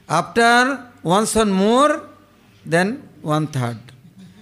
[0.07, 2.09] After one son more,
[2.65, 3.77] then one third.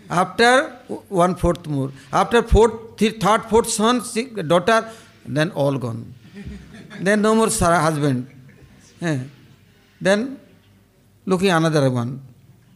[0.10, 0.78] After
[1.10, 1.92] one fourth more.
[2.12, 4.02] After fourth, third, fourth son,
[4.48, 4.90] daughter,
[5.26, 6.14] then all gone.
[7.00, 8.28] then no more husband.
[9.02, 9.20] Eh.
[10.00, 10.40] Then
[11.26, 12.22] looking another one.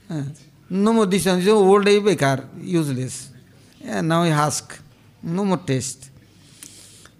[0.10, 0.24] Eh.
[0.70, 2.20] No more this one, old age
[2.60, 3.30] useless.
[3.80, 4.80] Yeah, now he ask,
[5.22, 6.10] no more taste.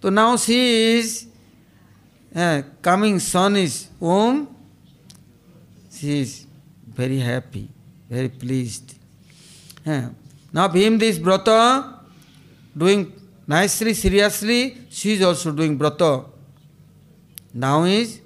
[0.02, 1.26] So now she is
[2.34, 4.54] uh, coming son is home,
[5.92, 6.46] she is
[6.86, 7.68] very happy,
[8.08, 8.94] very pleased.
[9.86, 10.10] Uh,
[10.52, 11.98] now him this brata
[12.76, 13.12] doing
[13.46, 16.26] nicely, seriously, she is also doing brata.
[17.52, 18.20] Now is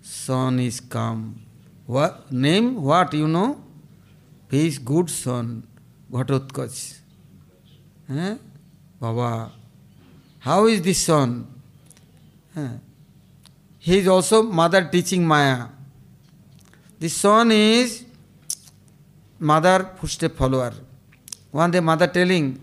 [0.00, 1.42] son is come.
[1.86, 2.82] What name?
[2.82, 3.62] What you know?
[4.50, 5.66] He is good son,
[6.10, 7.01] Ghatotkacha.
[8.10, 8.36] Eh?
[9.00, 9.52] Baba.
[10.38, 11.46] How is this son?
[12.56, 12.68] Eh?
[13.78, 15.68] He is also mother teaching Maya.
[16.98, 18.04] This son is
[19.38, 20.72] mother footstep follower.
[21.50, 22.60] One day mother telling,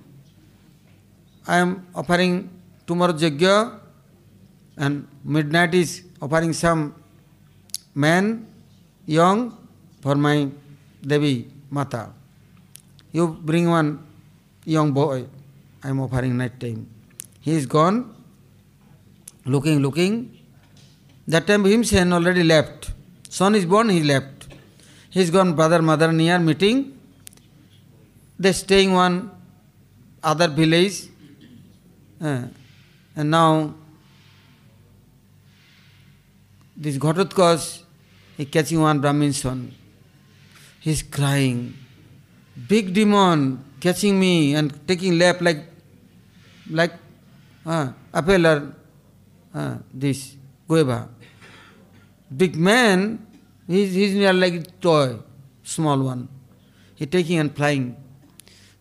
[1.45, 2.49] I am offering
[2.87, 3.79] tomorrow Jagya
[4.77, 6.95] and midnight is offering some
[7.93, 8.47] man
[9.05, 9.57] young
[10.01, 10.49] for my
[11.01, 12.13] Devi Mata.
[13.11, 14.08] You bring one
[14.69, 15.25] young boy,
[15.83, 16.87] I am offering night time.
[17.41, 18.13] He is gone,
[19.45, 20.37] looking, looking.
[21.27, 22.91] That time Bhimsen already left.
[23.29, 24.47] Son is born, he left.
[25.09, 26.97] He is gone, brother, mother near meeting.
[28.37, 29.31] They staying one
[30.23, 31.07] other village.
[32.21, 32.43] Uh,
[33.15, 33.73] and now
[36.75, 37.83] this Ghatotkacha,
[38.37, 39.73] he catching one Brahmin son.
[40.79, 41.75] He is crying.
[42.67, 45.65] big demon catching me and taking lap like,
[46.69, 46.93] like
[47.65, 48.73] uh, apple or
[49.53, 50.35] uh, this
[50.67, 51.09] guava.
[52.35, 53.25] Big man,
[53.67, 55.17] he's, near like toy,
[55.63, 56.27] small one.
[56.95, 57.95] He taking and flying.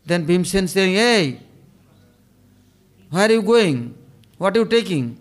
[0.04, 1.40] Then Bhimsen saying, Hey,
[3.10, 3.94] where are you going?
[4.36, 5.18] What are you taking?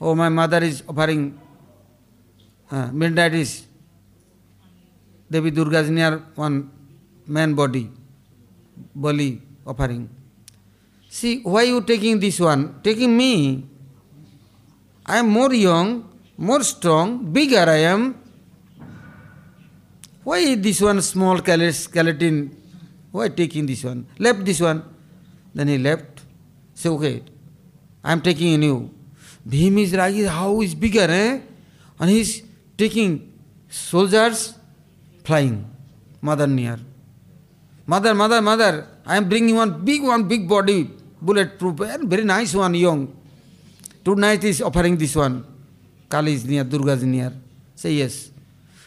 [0.00, 1.38] Oh, my mother is offering
[2.70, 3.64] uh, midnight is
[5.30, 6.70] Devi Durga is near one
[7.26, 7.90] man body,
[8.94, 10.08] bali offering.
[11.08, 12.80] See, why you taking this one?
[12.82, 13.66] Taking me.
[15.06, 18.14] I am more young, more strong, bigger I am.
[20.22, 22.54] Why this one small skeleton?
[23.10, 24.06] Why taking this one?
[24.18, 24.82] Left this one.
[25.54, 26.22] Then he left.
[26.74, 27.22] Say, okay,
[28.04, 28.90] I am taking a new.
[29.48, 31.40] Bhim is like, how is bigger, eh?
[31.98, 32.42] And he's
[32.76, 33.32] taking
[33.68, 34.54] soldiers
[35.24, 35.64] flying.
[36.20, 36.78] Mother near.
[37.88, 40.90] Mother, mother, mother, I am bringing one big one, big body,
[41.22, 43.16] bulletproof, and very nice one, young.
[44.04, 45.42] Tonight is offering this one.
[46.06, 47.32] Kali is near, Durga is near.
[47.74, 48.30] Say yes.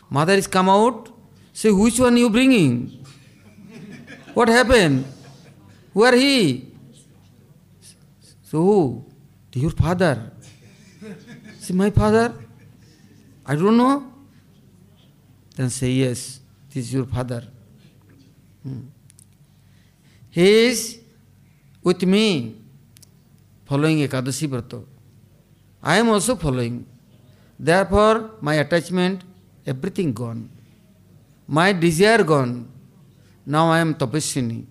[0.08, 1.10] Mother is come out.
[1.52, 3.04] Say, which one you bringing?
[4.36, 5.04] what happened?
[5.96, 6.72] Who are he?
[8.44, 9.06] So who?
[9.54, 10.32] Your father.
[11.60, 12.36] Say, my father?
[13.48, 14.14] I don't know.
[15.56, 16.40] Then say, yes,
[16.70, 17.48] this is your father.
[18.64, 18.91] Hmm.
[20.32, 20.98] He is
[21.84, 22.56] with me
[23.66, 24.84] following Ekadasi Vrata.
[25.84, 26.86] I am also following.
[27.60, 29.24] Therefore, my attachment,
[29.68, 30.50] everything gone.
[31.48, 32.72] My desire gone.
[33.46, 34.66] Now I am tapaswini.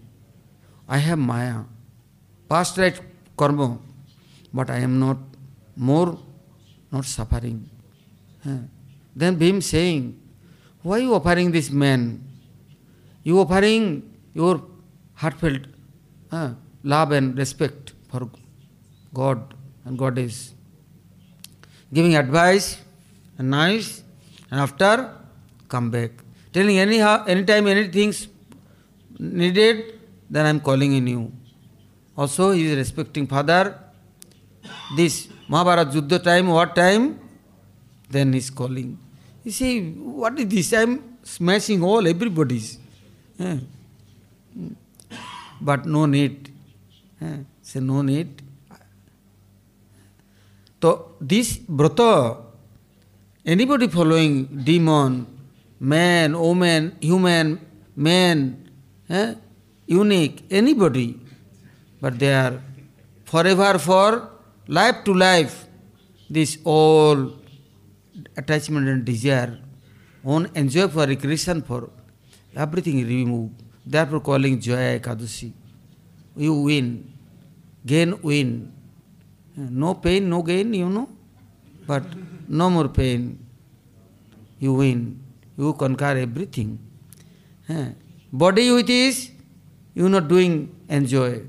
[0.88, 1.64] I have Maya.
[2.48, 2.98] Past right
[3.36, 3.78] karma.
[4.52, 5.18] But I am not
[5.76, 6.18] more,
[6.90, 7.68] not suffering.
[9.14, 10.18] Then Bhim saying,
[10.82, 12.24] Why you offering this man?
[13.22, 14.02] You offering
[14.32, 14.62] your
[15.20, 15.62] heartfelt
[16.32, 16.50] uh,
[16.82, 18.22] love and respect for
[19.12, 19.54] God
[19.84, 20.54] and Goddess.
[21.92, 22.78] Giving advice
[23.38, 24.02] and nice,
[24.50, 25.12] and after
[25.68, 26.10] come back.
[26.52, 28.28] Telling anyhow, anytime anything's
[29.18, 29.94] needed,
[30.28, 31.32] then I'm calling in you.
[32.16, 33.78] Also, he is respecting father.
[34.96, 37.18] This Mahabharata Juddha time, what time?
[38.08, 38.98] Then he's calling.
[39.44, 40.72] You see, what is this?
[40.72, 42.78] I'm smashing all everybody's.
[43.38, 43.58] Eh?
[45.62, 46.48] But no need
[47.64, 48.40] say no need
[50.82, 50.92] so
[51.32, 52.00] this vrat
[53.46, 55.24] anybody following demon
[55.80, 57.58] man women human
[57.98, 58.38] man
[59.88, 61.06] unique anybody
[62.02, 62.60] but they are
[63.28, 64.20] for ever for
[64.68, 65.54] life to life
[66.30, 67.24] this all
[68.38, 69.58] attachment and desire
[70.24, 71.90] own enjoy for recreation for
[72.58, 73.48] everything remove
[73.86, 75.52] Therefore calling Joy Ekadashi.
[76.36, 77.12] You win.
[77.84, 78.72] Gain win.
[79.56, 81.08] No pain, no gain, you know.
[81.86, 82.04] But
[82.48, 83.38] no more pain.
[84.58, 85.20] You win.
[85.56, 86.78] You conquer everything.
[88.32, 89.30] Body with is,
[89.94, 91.42] you not doing enjoy.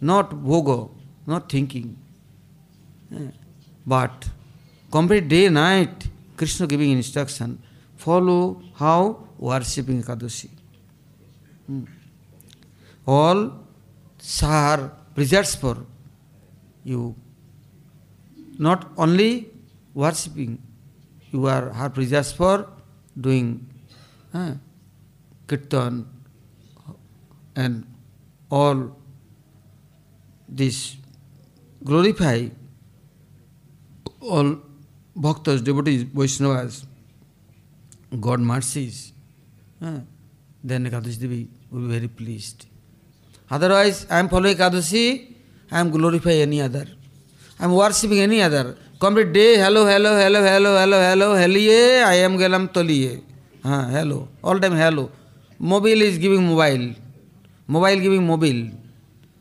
[0.00, 0.90] Not bhogo,
[1.26, 1.96] not thinking.
[3.86, 4.28] But
[4.90, 7.62] complete day night, Krishna giving instruction,
[7.96, 10.48] follow how worshipping Ekadashi.
[11.66, 11.84] Hmm.
[13.06, 13.52] All
[14.18, 15.86] sar preserves for
[16.82, 17.14] you.
[18.58, 19.50] Not only
[19.94, 20.62] worshipping,
[21.30, 22.68] you are her preserves for
[23.20, 23.66] doing
[24.32, 24.54] uh,
[25.46, 26.06] kirtan
[27.56, 27.86] and
[28.50, 28.96] all
[30.48, 30.96] this
[31.82, 32.48] glorify
[34.20, 34.56] all
[35.16, 36.86] bhaktas, devotees, Vaishnavas,
[38.20, 39.12] God mercies,
[39.82, 40.00] uh,
[40.62, 42.66] then Ekadashi Devi will be very pleased.
[43.50, 45.34] Otherwise, I am following Ekadashi,
[45.70, 46.86] I am glorifying any other.
[47.58, 48.76] I am worshipping any other.
[49.00, 53.22] Complete day, hello, hello, hello, hello, hello, hello, helliye, I am galam toliye.
[53.64, 55.10] Uh, hello, all time hello.
[55.58, 56.94] Mobile is giving mobile.
[57.66, 58.70] Mobile giving mobile.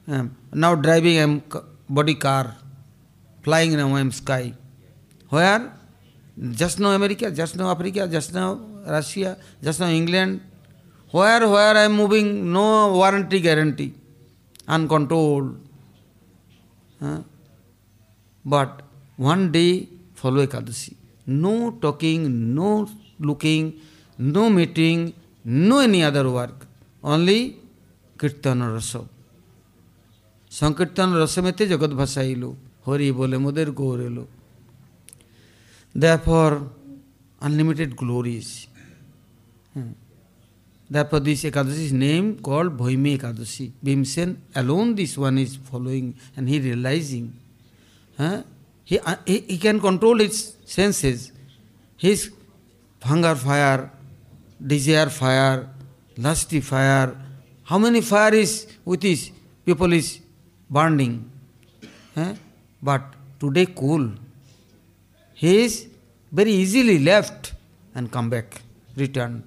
[0.07, 1.43] Uh, now driving I am
[1.89, 2.55] body car.
[3.43, 4.53] Flying now I am sky.
[5.29, 5.73] Where?
[6.51, 10.41] Just now America, just now Africa, just now Russia, just now England.
[11.13, 12.65] Where, where I am moving, no
[12.99, 13.93] warranty guarantee,
[14.67, 15.49] uncontrolled.
[16.99, 17.19] Huh?
[18.43, 18.81] But
[19.15, 20.95] one day follow Ekadashi.
[21.27, 21.53] No
[21.83, 22.21] talking,
[22.55, 22.89] no
[23.19, 23.79] looking,
[24.17, 25.13] no meeting,
[25.45, 26.57] no any other work.
[27.13, 27.39] Only
[28.19, 28.91] kirtan rasa
[30.59, 32.43] sankirtan রসমেতে জগৎ ভাসাইল
[32.85, 34.25] হরি বলে মোদের গৌর এলো
[35.95, 36.55] Therefore,
[37.41, 38.67] unlimited glories.
[39.73, 39.91] Hmm.
[40.93, 43.71] Therefore, this Ekadashi is named called Bhaimi Ekadashi.
[43.83, 47.33] Bhimsen alone, this one is following and he realizing.
[48.15, 48.43] Huh?
[48.83, 51.31] He, uh, he, he can control his senses.
[51.97, 52.31] His
[53.01, 53.89] hunger fire,
[54.73, 55.67] desire fire,
[56.15, 57.17] lusty fire.
[57.63, 59.31] How many fire is with his
[59.65, 60.19] people is
[60.69, 61.27] burning?
[62.13, 62.35] Huh?
[62.83, 63.01] But
[63.39, 64.11] today cool.
[65.33, 65.87] He is
[66.31, 67.53] very easily left
[67.95, 68.61] and come back,
[68.95, 69.43] return.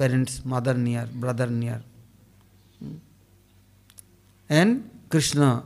[0.00, 1.82] Parents, mother near, brother near.
[2.78, 2.94] Hmm?
[4.48, 5.62] And Krishna,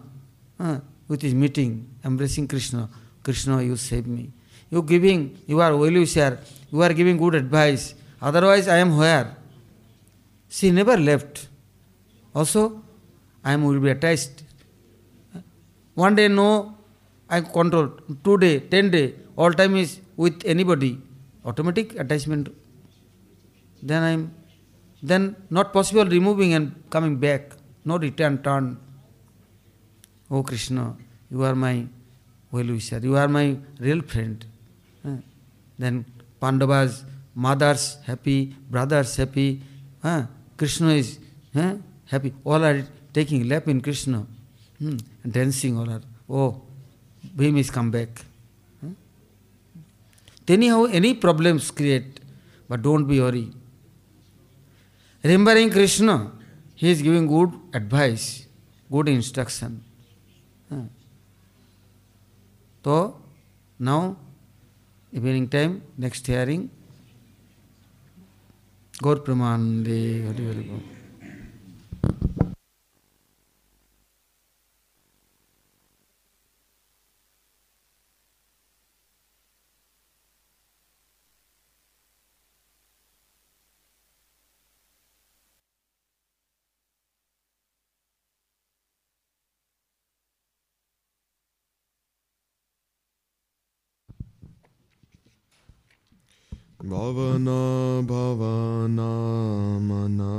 [0.59, 2.89] uh, with his meeting, embracing Krishna,
[3.23, 4.25] Krishna, you save me.
[4.71, 6.41] You giving, you are well wisher,
[6.73, 7.95] you are giving good advice.
[8.21, 9.37] Otherwise, I am where?
[10.49, 11.49] She never left.
[12.35, 12.83] Also,
[13.45, 14.43] I will be attached.
[15.95, 16.75] One day, no,
[17.29, 17.89] I control.
[18.25, 20.99] Two day, ten day, all time is with anybody.
[21.45, 22.49] Automatic attachment.
[23.85, 24.35] Then I am,
[25.03, 27.53] then not possible removing and coming back.
[27.85, 28.79] No return turn.
[30.31, 30.97] Oh Krishna,
[31.31, 31.87] you are my
[32.51, 34.45] well wisher, you are my real friend.
[35.79, 36.07] Then
[36.41, 37.05] Pandavas,
[37.35, 39.61] mothers happy, brothers happy?
[40.57, 41.19] Krishna is
[42.07, 42.33] happy.
[42.43, 44.27] All are taking lap in Krishna,
[44.79, 44.97] hmm?
[45.29, 46.03] dancing all are.
[46.29, 46.63] Oh,
[47.37, 48.25] Bhim is come back.
[50.47, 52.21] Anyhow, any problems create,
[52.69, 53.53] but don't be worried.
[55.25, 56.33] Remembering Krishna,
[56.75, 58.47] he is giving good advice,
[58.91, 59.83] good instruction.
[62.85, 63.17] So,
[63.79, 64.17] now,
[65.11, 66.69] evening time, next hearing,
[69.01, 70.94] Gaur Pramanande, Hari Hari
[96.89, 97.61] भावना
[98.09, 99.13] भवना
[99.85, 100.35] मना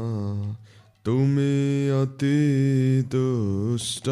[1.06, 2.38] तुम्हें अति
[3.14, 4.10] दुष्ट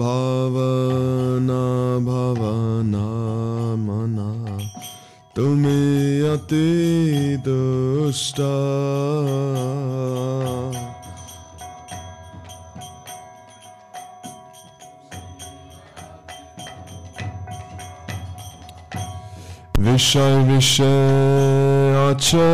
[0.00, 1.62] भावना
[2.08, 3.06] भवना
[3.86, 4.28] मना
[5.36, 8.40] तुम्हें अति दुष्ट
[19.95, 22.47] বিষয় বিষয় আছে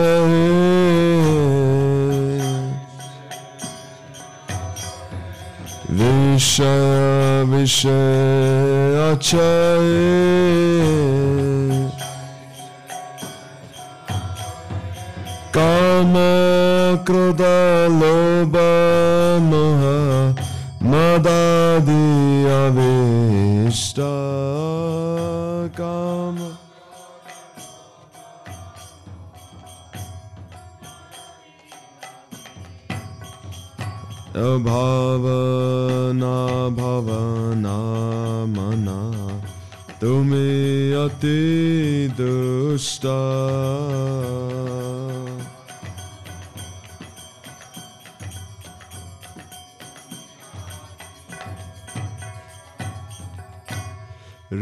[5.98, 9.52] বিষয় বিষয় আছে
[15.56, 16.14] কাম
[17.06, 17.42] ক্রোধ
[18.00, 18.56] লোভ
[19.50, 19.82] মোহ
[20.84, 22.08] মদাদি
[22.60, 23.98] আবিষ্ট
[25.78, 26.41] কাম
[34.65, 36.39] ভাবনা
[36.77, 37.79] ভাবনা
[38.47, 39.01] মনা
[40.01, 40.49] তুমি
[40.97, 41.43] অতি
[42.17, 43.05] দুষ্ট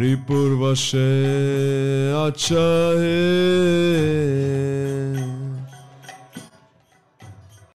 [0.01, 1.13] রিপুর বসে
[2.27, 2.67] আচ্ছা
[2.99, 3.21] হে